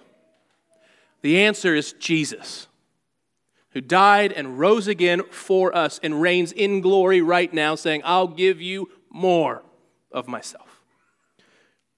the 1.21 1.39
answer 1.41 1.75
is 1.75 1.93
Jesus, 1.93 2.67
who 3.71 3.81
died 3.81 4.31
and 4.31 4.57
rose 4.57 4.87
again 4.87 5.21
for 5.29 5.75
us 5.75 5.99
and 6.01 6.19
reigns 6.21 6.51
in 6.51 6.81
glory 6.81 7.21
right 7.21 7.53
now, 7.53 7.75
saying, 7.75 8.01
I'll 8.03 8.27
give 8.27 8.59
you 8.59 8.89
more 9.11 9.61
of 10.11 10.27
myself. 10.27 10.81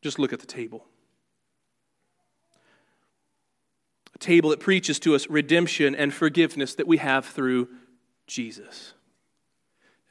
Just 0.01 0.19
look 0.19 0.33
at 0.33 0.39
the 0.39 0.45
table. 0.45 0.85
Table 4.19 4.49
that 4.51 4.59
preaches 4.59 4.99
to 4.99 5.15
us 5.15 5.29
redemption 5.29 5.95
and 5.95 6.13
forgiveness 6.13 6.75
that 6.75 6.87
we 6.87 6.97
have 6.97 7.25
through 7.25 7.69
Jesus. 8.27 8.93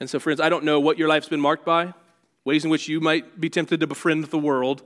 And 0.01 0.09
so, 0.09 0.19
friends, 0.19 0.41
I 0.41 0.49
don't 0.49 0.65
know 0.65 0.81
what 0.81 0.99
your 0.99 1.09
life's 1.09 1.29
been 1.29 1.41
marked 1.41 1.65
by, 1.65 1.95
ways 2.45 2.65
in 2.65 2.71
which 2.71 2.89
you 2.89 3.01
might 3.01 3.41
be 3.41 3.51
tempted 3.51 3.81
to 3.81 3.87
befriend 3.87 4.25
the 4.25 4.39
world, 4.39 4.83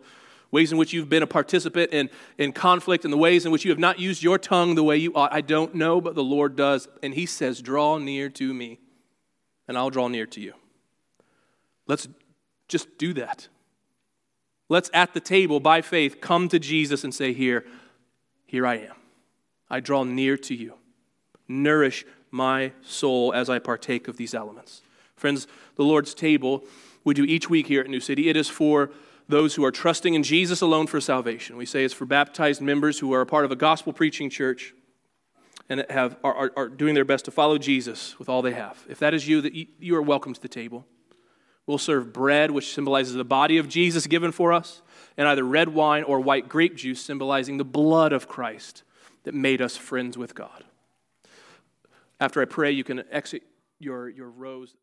ways 0.50 0.72
in 0.72 0.78
which 0.78 0.92
you've 0.92 1.08
been 1.08 1.22
a 1.22 1.26
participant 1.26 1.92
in, 1.92 2.10
in 2.38 2.52
conflict, 2.52 3.04
and 3.04 3.12
the 3.12 3.18
ways 3.18 3.44
in 3.44 3.52
which 3.52 3.64
you 3.64 3.70
have 3.70 3.78
not 3.78 3.98
used 3.98 4.22
your 4.22 4.38
tongue 4.38 4.74
the 4.74 4.82
way 4.82 4.96
you 4.96 5.14
ought. 5.14 5.32
I 5.32 5.40
don't 5.40 5.74
know, 5.74 6.00
but 6.00 6.14
the 6.14 6.24
Lord 6.24 6.56
does. 6.56 6.88
And 7.02 7.14
He 7.14 7.26
says, 7.26 7.60
Draw 7.60 7.98
near 7.98 8.28
to 8.30 8.54
me, 8.54 8.80
and 9.68 9.76
I'll 9.76 9.90
draw 9.90 10.08
near 10.08 10.26
to 10.26 10.40
you. 10.40 10.54
Let's 11.86 12.08
just 12.68 12.98
do 12.98 13.12
that. 13.14 13.48
Let's 14.68 14.90
at 14.94 15.12
the 15.12 15.20
table 15.20 15.60
by 15.60 15.82
faith 15.82 16.20
come 16.20 16.48
to 16.48 16.58
Jesus 16.58 17.04
and 17.04 17.14
say, 17.14 17.32
Here, 17.32 17.64
here 18.46 18.66
I 18.66 18.76
am. 18.76 19.01
I 19.72 19.80
draw 19.80 20.04
near 20.04 20.36
to 20.36 20.54
you. 20.54 20.74
Nourish 21.48 22.04
my 22.30 22.72
soul 22.82 23.32
as 23.32 23.48
I 23.48 23.58
partake 23.58 24.06
of 24.06 24.18
these 24.18 24.34
elements. 24.34 24.82
Friends, 25.16 25.46
the 25.76 25.82
Lord's 25.82 26.14
table 26.14 26.62
we 27.04 27.14
do 27.14 27.24
each 27.24 27.50
week 27.50 27.66
here 27.66 27.80
at 27.80 27.88
New 27.88 28.00
City, 28.00 28.28
it 28.28 28.36
is 28.36 28.48
for 28.48 28.90
those 29.28 29.54
who 29.54 29.64
are 29.64 29.72
trusting 29.72 30.14
in 30.14 30.22
Jesus 30.22 30.60
alone 30.60 30.86
for 30.86 31.00
salvation. 31.00 31.56
We 31.56 31.66
say 31.66 31.84
it's 31.84 31.94
for 31.94 32.04
baptized 32.04 32.60
members 32.60 32.98
who 32.98 33.12
are 33.12 33.22
a 33.22 33.26
part 33.26 33.44
of 33.44 33.50
a 33.50 33.56
gospel 33.56 33.92
preaching 33.92 34.30
church 34.30 34.74
and 35.68 35.84
have, 35.90 36.16
are, 36.22 36.34
are, 36.34 36.52
are 36.56 36.68
doing 36.68 36.94
their 36.94 37.04
best 37.04 37.24
to 37.24 37.30
follow 37.30 37.58
Jesus 37.58 38.18
with 38.18 38.28
all 38.28 38.42
they 38.42 38.52
have. 38.52 38.84
If 38.88 38.98
that 38.98 39.14
is 39.14 39.26
you, 39.26 39.40
that 39.40 39.54
you 39.54 39.96
are 39.96 40.02
welcome 40.02 40.34
to 40.34 40.40
the 40.40 40.48
table. 40.48 40.86
We'll 41.66 41.78
serve 41.78 42.12
bread, 42.12 42.50
which 42.50 42.74
symbolizes 42.74 43.14
the 43.14 43.24
body 43.24 43.58
of 43.58 43.68
Jesus 43.68 44.06
given 44.06 44.32
for 44.32 44.52
us, 44.52 44.82
and 45.16 45.26
either 45.26 45.44
red 45.44 45.70
wine 45.70 46.02
or 46.04 46.20
white 46.20 46.48
grape 46.48 46.76
juice, 46.76 47.00
symbolizing 47.00 47.56
the 47.56 47.64
blood 47.64 48.12
of 48.12 48.28
Christ 48.28 48.82
that 49.24 49.34
made 49.34 49.62
us 49.62 49.76
friends 49.76 50.18
with 50.18 50.34
God. 50.34 50.64
After 52.20 52.40
I 52.40 52.44
pray, 52.44 52.70
you 52.70 52.84
can 52.84 53.04
exit 53.10 53.42
your, 53.78 54.08
your 54.08 54.30
rows. 54.30 54.74